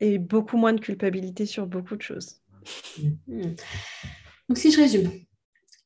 Et 0.00 0.18
beaucoup 0.18 0.56
moins 0.56 0.72
de 0.72 0.80
culpabilité 0.80 1.44
sur 1.44 1.66
beaucoup 1.66 1.96
de 1.96 2.02
choses. 2.02 2.40
Mmh. 3.28 3.42
Donc, 4.48 4.56
si 4.56 4.72
je 4.72 4.80
résume, 4.80 5.10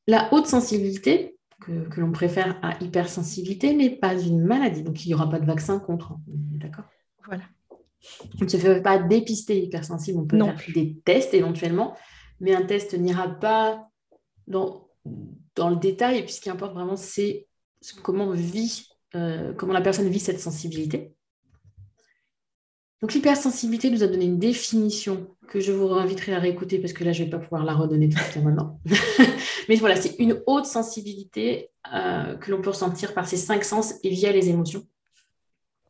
la 0.07 0.33
haute 0.33 0.47
sensibilité, 0.47 1.37
que, 1.61 1.89
que 1.89 2.01
l'on 2.01 2.13
préfère 2.13 2.57
à 2.63 2.81
hypersensibilité, 2.81 3.75
n'est 3.75 3.97
pas 3.97 4.15
une 4.15 4.45
maladie. 4.45 4.85
Donc, 4.85 5.05
il 5.05 5.09
n'y 5.09 5.15
aura 5.15 5.29
pas 5.29 5.41
de 5.41 5.47
vaccin 5.47 5.81
contre. 5.81 6.15
D'accord? 6.27 6.85
Voilà. 7.27 7.43
On 8.41 8.45
ne 8.45 8.49
se 8.49 8.57
fait 8.57 8.83
pas 8.83 8.99
dépister 8.99 9.63
hypersensible, 9.63 10.19
on 10.19 10.27
peut 10.27 10.39
faire 10.39 10.75
des 10.75 10.97
tests 11.05 11.35
éventuellement, 11.35 11.97
mais 12.41 12.55
un 12.55 12.63
test 12.63 12.95
n'ira 12.95 13.29
pas 13.29 13.89
dans, 14.47 14.89
dans 15.55 15.71
le 15.71 15.77
détail. 15.77 16.19
Et 16.19 16.23
puis 16.23 16.33
ce 16.33 16.41
qui 16.41 16.51
importe 16.51 16.75
vraiment, 16.75 16.97
c'est 16.97 17.47
comment, 18.03 18.31
vit, 18.31 18.89
euh, 19.15 19.53
comment 19.55 19.73
la 19.73 19.81
personne 19.81 20.09
vit 20.09 20.21
cette 20.21 20.41
sensibilité. 20.41 21.13
Donc 23.03 23.13
l'hypersensibilité 23.13 23.91
nous 23.91 24.03
a 24.03 24.07
donné 24.07 24.25
une 24.25 24.39
définition 24.39 25.37
que 25.49 25.61
je 25.61 25.71
vous 25.71 25.93
inviterai 25.93 26.35
à 26.35 26.39
réécouter 26.39 26.79
parce 26.79 26.93
que 26.93 27.05
là, 27.05 27.13
je 27.13 27.23
ne 27.23 27.25
vais 27.27 27.31
pas 27.31 27.39
pouvoir 27.39 27.65
la 27.65 27.75
redonner 27.75 28.09
tout 28.09 28.19
suite 28.19 28.43
maintenant. 28.43 28.81
Mais 29.69 29.77
voilà, 29.77 29.97
c'est 29.97 30.17
une 30.19 30.43
haute 30.47 30.67
sensibilité 30.67 31.71
euh, 31.93 32.37
que 32.37 32.51
l'on 32.51 32.63
peut 32.63 32.71
ressentir 32.71 33.13
par 33.15 33.29
ses 33.29 33.37
cinq 33.37 33.65
sens 33.65 33.95
et 34.03 34.09
via 34.09 34.33
les 34.33 34.49
émotions. 34.49 34.87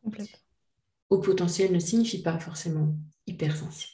Complètement 0.03 0.37
au 1.09 1.19
potentiel 1.19 1.71
ne 1.71 1.79
signifie 1.79 2.21
pas 2.21 2.39
forcément 2.39 2.95
hypersensible. 3.25 3.93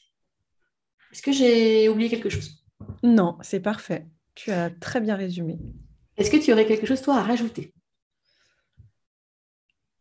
Est-ce 1.12 1.22
que 1.22 1.32
j'ai 1.32 1.90
oublié 1.90 2.10
quelque 2.10 2.30
chose? 2.30 2.66
Non, 3.04 3.38
c'est 3.42 3.60
parfait. 3.60 4.08
Tu 4.36 4.52
as 4.52 4.70
très 4.72 5.00
bien 5.00 5.16
résumé. 5.16 5.60
Est-ce 6.18 6.32
que 6.32 6.38
tu 6.38 6.52
aurais 6.52 6.66
quelque 6.66 6.88
chose, 6.88 7.02
toi, 7.02 7.18
à 7.18 7.24
rajouter? 7.24 7.74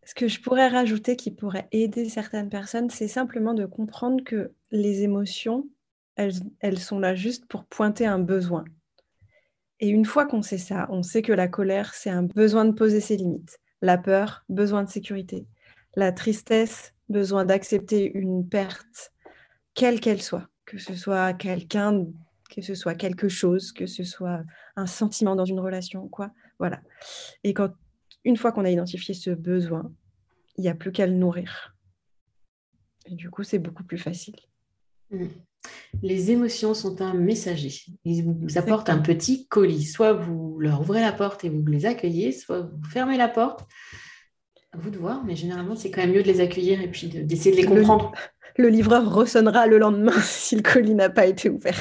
Ce 0.04 0.14
que 0.14 0.26
je 0.26 0.40
pourrais 0.40 0.68
rajouter 0.68 1.16
qui 1.16 1.30
pourrait 1.30 1.68
aider 1.70 2.08
certaines 2.08 2.48
personnes, 2.48 2.90
c'est 2.90 3.08
simplement 3.08 3.54
de 3.54 3.66
comprendre 3.66 4.24
que 4.24 4.52
les 4.70 5.02
émotions, 5.02 5.68
elles, 6.16 6.34
elles 6.60 6.78
sont 6.78 6.98
là 6.98 7.14
juste 7.14 7.46
pour 7.46 7.64
pointer 7.66 8.06
un 8.06 8.18
besoin. 8.18 8.64
Et 9.80 9.88
une 9.88 10.04
fois 10.04 10.26
qu'on 10.26 10.42
sait 10.42 10.58
ça, 10.58 10.86
on 10.90 11.02
sait 11.02 11.22
que 11.22 11.32
la 11.32 11.48
colère, 11.48 11.94
c'est 11.94 12.10
un 12.10 12.22
besoin 12.22 12.64
de 12.64 12.72
poser 12.72 13.00
ses 13.00 13.16
limites. 13.16 13.58
La 13.80 13.98
peur, 13.98 14.44
besoin 14.48 14.84
de 14.84 14.90
sécurité. 14.90 15.46
La 15.94 16.12
tristesse, 16.12 16.94
besoin 17.08 17.44
d'accepter 17.44 18.10
une 18.14 18.48
perte, 18.48 19.12
quelle 19.74 20.00
qu'elle 20.00 20.22
soit, 20.22 20.48
que 20.64 20.78
ce 20.78 20.94
soit 20.94 21.32
quelqu'un, 21.34 22.06
que 22.50 22.62
ce 22.62 22.74
soit 22.74 22.94
quelque 22.94 23.28
chose, 23.28 23.72
que 23.72 23.86
ce 23.86 24.04
soit 24.04 24.42
un 24.76 24.86
sentiment 24.86 25.36
dans 25.36 25.44
une 25.44 25.60
relation, 25.60 26.08
quoi. 26.08 26.30
Voilà. 26.58 26.80
Et 27.44 27.54
quand 27.54 27.70
une 28.24 28.36
fois 28.36 28.52
qu'on 28.52 28.64
a 28.64 28.70
identifié 28.70 29.14
ce 29.14 29.30
besoin, 29.30 29.92
il 30.56 30.62
n'y 30.62 30.68
a 30.68 30.74
plus 30.74 30.92
qu'à 30.92 31.06
le 31.06 31.14
nourrir. 31.14 31.74
Et 33.06 33.14
du 33.14 33.30
coup, 33.30 33.42
c'est 33.42 33.58
beaucoup 33.58 33.84
plus 33.84 33.98
facile. 33.98 34.36
Mmh. 35.10 35.26
Les 36.02 36.30
émotions 36.30 36.74
sont 36.74 37.00
un 37.00 37.14
messager. 37.14 37.72
Ils 38.04 38.24
vous 38.24 38.58
apportent 38.58 38.90
un 38.90 38.98
petit 38.98 39.46
colis. 39.46 39.84
Soit 39.84 40.12
vous 40.12 40.58
leur 40.58 40.80
ouvrez 40.80 41.00
la 41.00 41.12
porte 41.12 41.44
et 41.44 41.48
vous 41.48 41.64
les 41.66 41.86
accueillez, 41.86 42.32
soit 42.32 42.60
vous 42.60 42.88
fermez 42.88 43.16
la 43.16 43.28
porte 43.28 43.66
à 44.72 44.78
vous 44.78 44.90
de 44.90 44.98
voir, 44.98 45.22
mais 45.24 45.36
généralement, 45.36 45.76
c'est 45.76 45.90
quand 45.90 46.00
même 46.00 46.12
mieux 46.12 46.22
de 46.22 46.28
les 46.28 46.40
accueillir 46.40 46.80
et 46.80 46.88
puis 46.90 47.06
d'essayer 47.08 47.52
de, 47.54 47.60
les 47.60 47.66
comprendre. 47.66 48.12
Le, 48.56 48.68
livreur 48.68 49.12
ressonnera 49.12 49.66
le 49.66 49.78
lendemain 49.78 50.12
si 50.22 50.56
le 50.56 50.62
colis 50.62 50.94
n'a 50.94 51.10
pas 51.10 51.26
été 51.26 51.50
ouvert. 51.50 51.78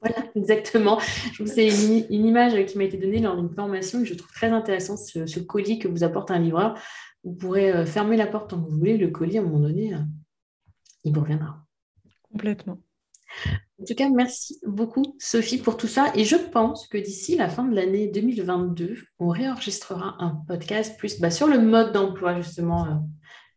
Voilà, 0.00 0.16
exactement. 0.34 0.98
C'est 1.46 1.68
une, 1.68 2.04
une, 2.10 2.26
image 2.26 2.64
qui 2.66 2.78
m'a 2.78 2.84
été 2.84 2.96
donnée 2.96 3.18
lors 3.18 3.36
d'une 3.36 3.54
formation 3.54 4.00
que 4.00 4.06
je 4.06 4.14
trouve 4.14 4.32
très 4.32 4.48
intéressante, 4.48 4.98
ce, 4.98 5.40
colis 5.40 5.78
que 5.78 5.88
vous 5.88 6.04
apporte 6.04 6.30
un 6.30 6.38
livreur. 6.38 6.78
Vous 7.24 7.34
pourrez 7.34 7.72
euh, 7.72 7.84
fermer 7.84 8.16
la 8.16 8.26
porte 8.26 8.50
tant 8.50 8.62
que 8.62 8.70
vous 8.70 8.78
voulez, 8.78 8.96
le 8.96 9.08
colis, 9.08 9.38
à 9.38 9.40
un 9.40 9.44
moment 9.44 9.60
donné, 9.60 9.92
euh, 9.94 9.98
il 11.04 11.12
vous 11.12 11.20
reviendra. 11.20 11.66
Complètement. 12.30 12.78
En 13.80 13.84
tout 13.84 13.94
cas, 13.94 14.08
merci 14.08 14.58
beaucoup, 14.66 15.14
Sophie, 15.20 15.58
pour 15.58 15.76
tout 15.76 15.86
ça. 15.86 16.10
Et 16.16 16.24
je 16.24 16.34
pense 16.34 16.88
que 16.88 16.98
d'ici 16.98 17.36
la 17.36 17.48
fin 17.48 17.64
de 17.64 17.76
l'année 17.76 18.08
2022, 18.08 18.96
on 19.20 19.28
réenregistrera 19.28 20.16
un 20.18 20.42
podcast 20.48 20.98
plus 20.98 21.20
bah, 21.20 21.30
sur 21.30 21.46
le 21.46 21.60
mode 21.60 21.92
d'emploi, 21.92 22.40
justement, 22.40 22.86
euh, 22.86 22.94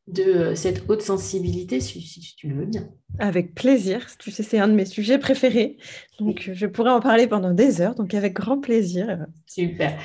de 0.06 0.24
euh, 0.24 0.56
cette 0.56 0.88
haute 0.90 1.02
sensibilité, 1.02 1.80
si, 1.80 2.36
tu 2.38 2.50
le 2.50 2.56
veux 2.56 2.66
bien. 2.66 2.88
Avec 3.18 3.56
plaisir. 3.56 4.06
Tu 4.20 4.30
sais, 4.30 4.44
c'est 4.44 4.60
un 4.60 4.68
de 4.68 4.74
mes 4.74 4.86
sujets 4.86 5.18
préférés. 5.18 5.78
Donc, 6.20 6.52
je 6.54 6.66
pourrais 6.68 6.92
en 6.92 7.00
parler 7.00 7.26
pendant 7.26 7.52
des 7.52 7.82
heures. 7.82 7.96
Donc, 7.96 8.14
avec 8.14 8.34
grand 8.34 8.60
plaisir. 8.60 9.26
Super. 9.48 10.00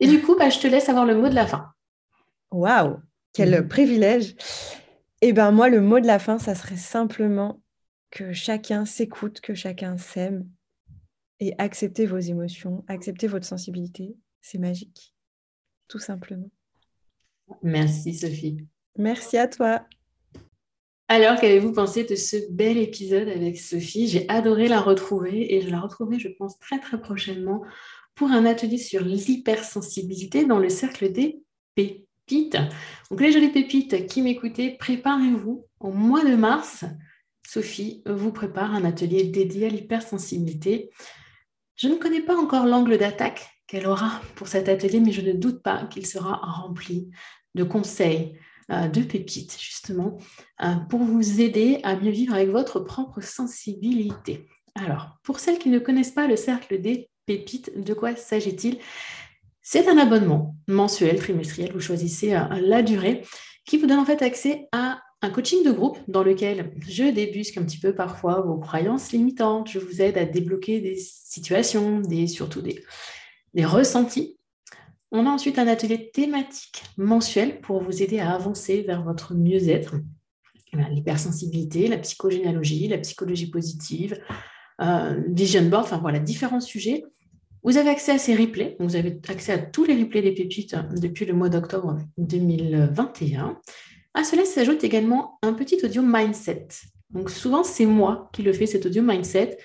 Et 0.00 0.06
du 0.06 0.20
coup, 0.20 0.36
bah, 0.38 0.50
je 0.50 0.58
te 0.58 0.66
laisse 0.66 0.90
avoir 0.90 1.06
le 1.06 1.16
mot 1.16 1.30
de 1.30 1.34
la 1.34 1.46
fin. 1.46 1.68
Waouh, 2.50 2.98
quel 3.32 3.58
mmh. 3.58 3.68
privilège. 3.68 4.34
Eh 5.22 5.32
bien, 5.32 5.50
moi, 5.50 5.70
le 5.70 5.80
mot 5.80 5.98
de 5.98 6.06
la 6.06 6.18
fin, 6.18 6.38
ça 6.38 6.54
serait 6.54 6.76
simplement 6.76 7.61
que 8.12 8.32
chacun 8.32 8.84
s'écoute, 8.84 9.40
que 9.40 9.54
chacun 9.54 9.96
s'aime 9.96 10.48
et 11.40 11.54
accepter 11.58 12.06
vos 12.06 12.18
émotions, 12.18 12.84
accepter 12.86 13.26
votre 13.26 13.46
sensibilité, 13.46 14.14
c'est 14.42 14.58
magique, 14.58 15.14
tout 15.88 15.98
simplement. 15.98 16.50
Merci 17.62 18.14
Sophie. 18.14 18.64
Merci 18.96 19.38
à 19.38 19.48
toi. 19.48 19.84
Alors, 21.08 21.40
qu'avez-vous 21.40 21.72
pensé 21.72 22.04
de 22.04 22.14
ce 22.14 22.36
bel 22.50 22.78
épisode 22.78 23.28
avec 23.28 23.58
Sophie? 23.58 24.08
J'ai 24.08 24.28
adoré 24.28 24.68
la 24.68 24.80
retrouver 24.80 25.54
et 25.54 25.62
je 25.62 25.70
la 25.70 25.80
retrouverai, 25.80 26.18
je 26.18 26.28
pense, 26.28 26.58
très 26.58 26.78
très 26.78 27.00
prochainement 27.00 27.62
pour 28.14 28.30
un 28.30 28.44
atelier 28.44 28.78
sur 28.78 29.02
l'hypersensibilité 29.02 30.44
dans 30.44 30.58
le 30.58 30.68
cercle 30.68 31.10
des 31.10 31.42
pépites. 31.74 32.58
Donc, 33.10 33.20
les 33.20 33.32
jolies 33.32 33.52
pépites 33.52 34.06
qui 34.06 34.22
m'écoutez, 34.22 34.76
préparez-vous 34.76 35.66
au 35.80 35.92
mois 35.92 36.24
de 36.24 36.36
mars 36.36 36.84
Sophie 37.52 38.02
vous 38.06 38.32
prépare 38.32 38.74
un 38.74 38.82
atelier 38.86 39.24
dédié 39.24 39.66
à 39.66 39.68
l'hypersensibilité. 39.68 40.88
Je 41.76 41.86
ne 41.86 41.96
connais 41.96 42.22
pas 42.22 42.34
encore 42.34 42.64
l'angle 42.64 42.96
d'attaque 42.96 43.46
qu'elle 43.66 43.86
aura 43.86 44.22
pour 44.36 44.48
cet 44.48 44.70
atelier, 44.70 45.00
mais 45.00 45.12
je 45.12 45.20
ne 45.20 45.34
doute 45.34 45.62
pas 45.62 45.84
qu'il 45.84 46.06
sera 46.06 46.36
rempli 46.36 47.10
de 47.54 47.62
conseils, 47.62 48.38
euh, 48.70 48.88
de 48.88 49.02
pépites, 49.02 49.58
justement, 49.60 50.16
euh, 50.62 50.76
pour 50.88 51.00
vous 51.00 51.42
aider 51.42 51.80
à 51.82 51.94
mieux 51.94 52.10
vivre 52.10 52.32
avec 52.32 52.48
votre 52.48 52.80
propre 52.80 53.20
sensibilité. 53.20 54.48
Alors, 54.74 55.18
pour 55.22 55.38
celles 55.38 55.58
qui 55.58 55.68
ne 55.68 55.78
connaissent 55.78 56.12
pas 56.12 56.26
le 56.26 56.36
cercle 56.36 56.80
des 56.80 57.10
pépites, 57.26 57.70
de 57.78 57.92
quoi 57.92 58.16
s'agit-il? 58.16 58.78
C'est 59.60 59.88
un 59.88 59.98
abonnement 59.98 60.56
mensuel, 60.68 61.18
trimestriel, 61.18 61.70
vous 61.74 61.80
choisissez 61.80 62.34
euh, 62.34 62.46
la 62.62 62.80
durée, 62.80 63.26
qui 63.66 63.76
vous 63.76 63.86
donne 63.86 63.98
en 63.98 64.06
fait 64.06 64.22
accès 64.22 64.68
à 64.72 65.02
un 65.22 65.30
coaching 65.30 65.64
de 65.64 65.70
groupe 65.70 65.98
dans 66.08 66.24
lequel 66.24 66.72
je 66.86 67.04
débusque 67.04 67.56
un 67.56 67.64
petit 67.64 67.78
peu 67.78 67.94
parfois 67.94 68.40
vos 68.40 68.58
croyances 68.58 69.12
limitantes, 69.12 69.70
je 69.70 69.78
vous 69.78 70.02
aide 70.02 70.18
à 70.18 70.24
débloquer 70.24 70.80
des 70.80 70.96
situations, 70.96 72.00
des, 72.00 72.26
surtout 72.26 72.60
des, 72.60 72.84
ressentis. 73.64 74.36
On 75.12 75.26
a 75.26 75.30
ensuite 75.30 75.58
un 75.60 75.68
atelier 75.68 76.10
thématique 76.10 76.82
mensuel 76.96 77.60
pour 77.60 77.82
vous 77.82 78.02
aider 78.02 78.18
à 78.18 78.32
avancer 78.32 78.82
vers 78.82 79.04
votre 79.04 79.34
mieux-être. 79.34 79.94
L'hypersensibilité, 80.72 81.86
la 81.86 81.98
psychogénéalogie, 81.98 82.88
la 82.88 82.98
psychologie 82.98 83.50
positive, 83.50 84.18
euh, 84.80 85.22
vision 85.28 85.68
board, 85.68 85.84
enfin 85.84 85.98
voilà, 85.98 86.18
différents 86.18 86.62
sujets. 86.62 87.04
Vous 87.62 87.76
avez 87.76 87.90
accès 87.90 88.12
à 88.12 88.18
ces 88.18 88.34
replays, 88.34 88.76
vous 88.80 88.96
avez 88.96 89.20
accès 89.28 89.52
à 89.52 89.58
tous 89.58 89.84
les 89.84 90.02
replays 90.02 90.22
des 90.22 90.32
pépites 90.32 90.74
depuis 90.96 91.26
le 91.26 91.34
mois 91.34 91.50
d'octobre 91.50 91.98
2021. 92.16 93.60
À 94.14 94.24
cela 94.24 94.44
s'ajoute 94.44 94.84
également 94.84 95.38
un 95.42 95.52
petit 95.52 95.78
audio 95.84 96.02
mindset. 96.02 96.68
Donc 97.10 97.30
souvent, 97.30 97.64
c'est 97.64 97.86
moi 97.86 98.30
qui 98.32 98.42
le 98.42 98.52
fais, 98.52 98.66
cet 98.66 98.86
audio 98.86 99.02
mindset. 99.02 99.58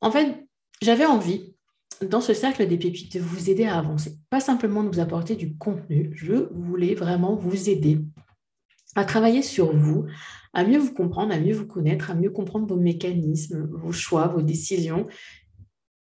En 0.00 0.10
fait, 0.10 0.46
j'avais 0.82 1.06
envie, 1.06 1.54
dans 2.02 2.20
ce 2.20 2.34
cercle 2.34 2.66
des 2.66 2.78
pépites, 2.78 3.14
de 3.14 3.20
vous 3.20 3.50
aider 3.50 3.64
à 3.64 3.78
avancer. 3.78 4.16
Pas 4.30 4.40
simplement 4.40 4.82
de 4.82 4.88
vous 4.88 5.00
apporter 5.00 5.36
du 5.36 5.56
contenu, 5.56 6.10
je 6.14 6.48
voulais 6.52 6.94
vraiment 6.94 7.34
vous 7.34 7.70
aider 7.70 8.00
à 8.94 9.04
travailler 9.04 9.42
sur 9.42 9.76
vous, 9.76 10.06
à 10.54 10.64
mieux 10.64 10.78
vous 10.78 10.94
comprendre, 10.94 11.32
à 11.32 11.38
mieux 11.38 11.54
vous 11.54 11.66
connaître, 11.66 12.10
à 12.10 12.14
mieux 12.14 12.30
comprendre 12.30 12.66
vos 12.66 12.80
mécanismes, 12.80 13.68
vos 13.70 13.92
choix, 13.92 14.28
vos 14.28 14.40
décisions, 14.40 15.06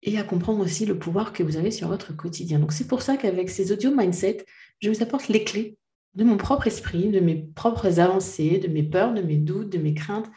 et 0.03 0.19
à 0.19 0.23
comprendre 0.23 0.63
aussi 0.63 0.85
le 0.85 0.99
pouvoir 0.99 1.33
que 1.33 1.43
vous 1.43 1.57
avez 1.57 1.71
sur 1.71 1.89
votre 1.89 2.15
quotidien. 2.15 2.59
Donc 2.59 2.73
c'est 2.73 2.87
pour 2.87 3.01
ça 3.01 3.17
qu'avec 3.17 3.49
ces 3.49 3.73
audio 3.73 3.91
mindset, 3.95 4.45
je 4.81 4.91
vous 4.91 5.03
apporte 5.03 5.29
les 5.29 5.45
clés 5.45 5.79
de 6.15 6.25
mon 6.25 6.37
propre 6.37 6.67
esprit, 6.67 7.09
de 7.09 7.21
mes 7.21 7.35
propres 7.55 8.01
avancées, 8.01 8.59
de 8.59 8.69
mes 8.69 8.83
peurs, 8.83 9.15
de 9.15 9.23
mes 9.23 9.37
doutes, 9.37 9.71
de 9.71 9.79
mes 9.79 9.95
craintes, 9.95 10.31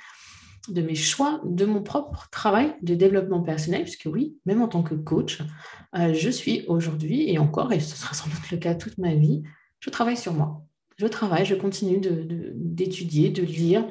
de 0.70 0.82
mes 0.82 0.96
choix, 0.96 1.42
de 1.46 1.66
mon 1.66 1.82
propre 1.82 2.28
travail 2.32 2.76
de 2.82 2.96
développement 2.96 3.42
personnel, 3.42 3.84
puisque 3.84 4.08
oui, 4.12 4.38
même 4.46 4.62
en 4.62 4.68
tant 4.68 4.84
que 4.84 4.96
coach, 4.96 5.42
euh, 5.96 6.14
je 6.14 6.30
suis 6.30 6.66
aujourd'hui, 6.68 7.30
et 7.30 7.38
encore, 7.40 7.72
et 7.72 7.80
ce 7.80 7.96
sera 7.96 8.14
sans 8.14 8.30
doute 8.30 8.52
le 8.52 8.58
cas 8.58 8.76
toute 8.76 8.98
ma 8.98 9.14
vie, 9.16 9.44
je 9.80 9.90
travaille 9.90 10.18
sur 10.18 10.34
moi. 10.34 10.64
Je 10.98 11.06
travaille, 11.06 11.46
je 11.46 11.54
continue 11.54 12.02
d'étudier, 12.56 13.30
de, 13.30 13.42
de 13.42 13.48
lire, 13.48 13.86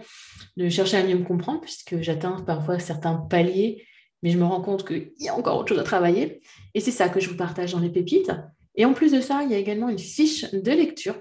de 0.57 0.68
chercher 0.68 0.96
à 0.96 1.05
mieux 1.05 1.16
me 1.16 1.25
comprendre, 1.25 1.61
puisque 1.61 2.01
j'atteins 2.01 2.42
parfois 2.42 2.81
certains 2.81 3.14
paliers, 3.14 3.87
mais 4.22 4.31
je 4.31 4.38
me 4.38 4.44
rends 4.44 4.61
compte 4.61 4.87
qu'il 4.87 5.12
y 5.20 5.29
a 5.29 5.37
encore 5.37 5.57
autre 5.57 5.68
chose 5.68 5.79
à 5.79 5.85
travailler. 5.85 6.42
Et 6.75 6.81
c'est 6.81 6.90
ça 6.90 7.09
que 7.09 7.20
je 7.20 7.31
vous 7.31 7.37
partage 7.37 7.72
dans 7.72 7.79
les 7.79 7.90
pépites. 7.90 8.33
Et 8.75 8.85
en 8.85 8.92
plus 8.92 9.12
de 9.12 9.20
ça, 9.20 9.42
il 9.44 9.53
y 9.53 9.55
a 9.55 9.59
également 9.59 9.88
une 9.88 10.01
fiche 10.01 10.51
de 10.53 10.70
lecture 10.72 11.14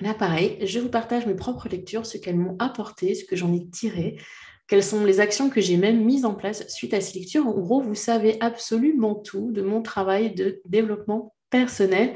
Là, 0.00 0.12
pareil, 0.14 0.58
je 0.66 0.80
vous 0.80 0.88
partage 0.88 1.26
mes 1.26 1.34
propres 1.34 1.68
lectures, 1.68 2.04
ce 2.04 2.18
qu'elles 2.18 2.36
m'ont 2.36 2.56
apporté, 2.58 3.14
ce 3.14 3.24
que 3.24 3.36
j'en 3.36 3.52
ai 3.52 3.68
tiré, 3.68 4.18
quelles 4.66 4.82
sont 4.82 5.04
les 5.04 5.20
actions 5.20 5.50
que 5.50 5.60
j'ai 5.60 5.76
même 5.76 6.04
mises 6.04 6.24
en 6.24 6.34
place 6.34 6.66
suite 6.68 6.94
à 6.94 7.00
ces 7.00 7.18
lectures. 7.18 7.46
En 7.46 7.52
gros, 7.52 7.80
vous 7.80 7.94
savez 7.94 8.36
absolument 8.40 9.14
tout 9.14 9.52
de 9.52 9.62
mon 9.62 9.82
travail 9.82 10.34
de 10.34 10.60
développement 10.64 11.34
personnel. 11.50 12.14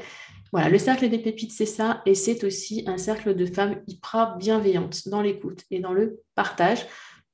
Voilà, 0.51 0.69
le 0.69 0.79
cercle 0.79 1.07
des 1.09 1.19
pépites, 1.19 1.51
c'est 1.51 1.67
ça, 1.67 2.01
et 2.05 2.15
c'est 2.15 2.43
aussi 2.43 2.83
un 2.87 2.97
cercle 2.97 3.35
de 3.35 3.45
femmes 3.45 3.81
hyper 3.87 4.35
bienveillantes 4.37 5.07
dans 5.07 5.21
l'écoute 5.21 5.63
et 5.69 5.79
dans 5.79 5.93
le 5.93 6.21
partage. 6.33 6.85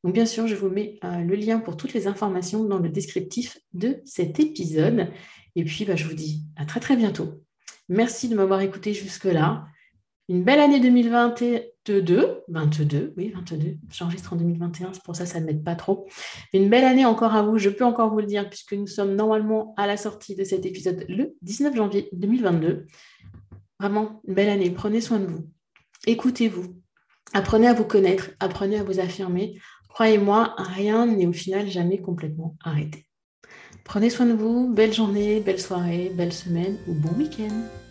Donc, 0.04 0.14
bien 0.14 0.26
sûr, 0.26 0.48
je 0.48 0.56
vous 0.56 0.70
mets 0.70 1.00
euh, 1.04 1.20
le 1.20 1.36
lien 1.36 1.60
pour 1.60 1.78
toutes 1.78 1.94
les 1.94 2.08
informations 2.08 2.64
dans 2.66 2.78
le 2.78 2.90
descriptif 2.90 3.58
de 3.74 4.02
cet 4.06 4.40
épisode. 4.40 5.08
Et 5.56 5.64
puis, 5.64 5.86
bah, 5.86 5.96
je 5.96 6.06
vous 6.06 6.14
dis 6.14 6.44
à 6.58 6.66
très, 6.66 6.82
très 6.82 6.98
bientôt. 6.98 7.42
Merci 7.88 8.28
de 8.28 8.36
m'avoir 8.36 8.62
écouté 8.62 8.94
jusque-là. 8.94 9.66
Une 10.28 10.44
belle 10.44 10.60
année 10.60 10.80
2022, 10.80 12.42
22, 12.48 13.14
oui, 13.16 13.32
22, 13.36 13.78
j'enregistre 13.92 14.34
en 14.34 14.38
2021, 14.38 14.94
c'est 14.94 15.04
pour 15.04 15.16
ça 15.16 15.26
que 15.26 15.30
ça 15.30 15.40
ne 15.40 15.46
m'aide 15.46 15.64
pas 15.64 15.76
trop. 15.76 16.08
Une 16.52 16.68
belle 16.68 16.84
année 16.84 17.06
encore 17.06 17.36
à 17.36 17.44
vous, 17.44 17.60
je 17.60 17.70
peux 17.70 17.86
encore 17.86 18.10
vous 18.10 18.22
le 18.22 18.26
dire, 18.26 18.50
puisque 18.50 18.74
nous 18.74 18.88
sommes 18.88 19.16
normalement 19.16 19.76
à 19.78 19.86
la 19.86 19.98
sortie 19.98 20.36
de 20.36 20.44
cet 20.44 20.66
épisode 20.66 21.06
le 21.10 21.36
19 21.44 21.76
janvier 21.76 22.10
2022. 22.14 22.88
Vraiment, 23.80 24.22
une 24.28 24.34
belle 24.34 24.50
année, 24.50 24.72
prenez 24.72 25.00
soin 25.00 25.20
de 25.20 25.28
vous, 25.28 25.48
écoutez-vous, 26.08 26.76
apprenez 27.34 27.68
à 27.68 27.74
vous 27.74 27.86
connaître, 27.86 28.32
apprenez 28.40 28.80
à 28.80 28.84
vous 28.84 29.00
affirmer. 29.00 29.60
Croyez-moi, 29.90 30.56
rien 30.58 31.06
n'est 31.06 31.28
au 31.28 31.34
final 31.34 31.70
jamais 31.70 32.02
complètement 32.02 32.58
arrêté. 32.64 33.06
Prenez 33.84 34.10
soin 34.10 34.26
de 34.26 34.34
vous, 34.34 34.74
belle 34.74 34.92
journée, 34.92 35.40
belle 35.40 35.62
soirée, 35.62 36.12
belle 36.16 36.34
semaine 36.34 36.78
ou 36.88 36.96
bon 36.96 37.14
week-end. 37.16 37.85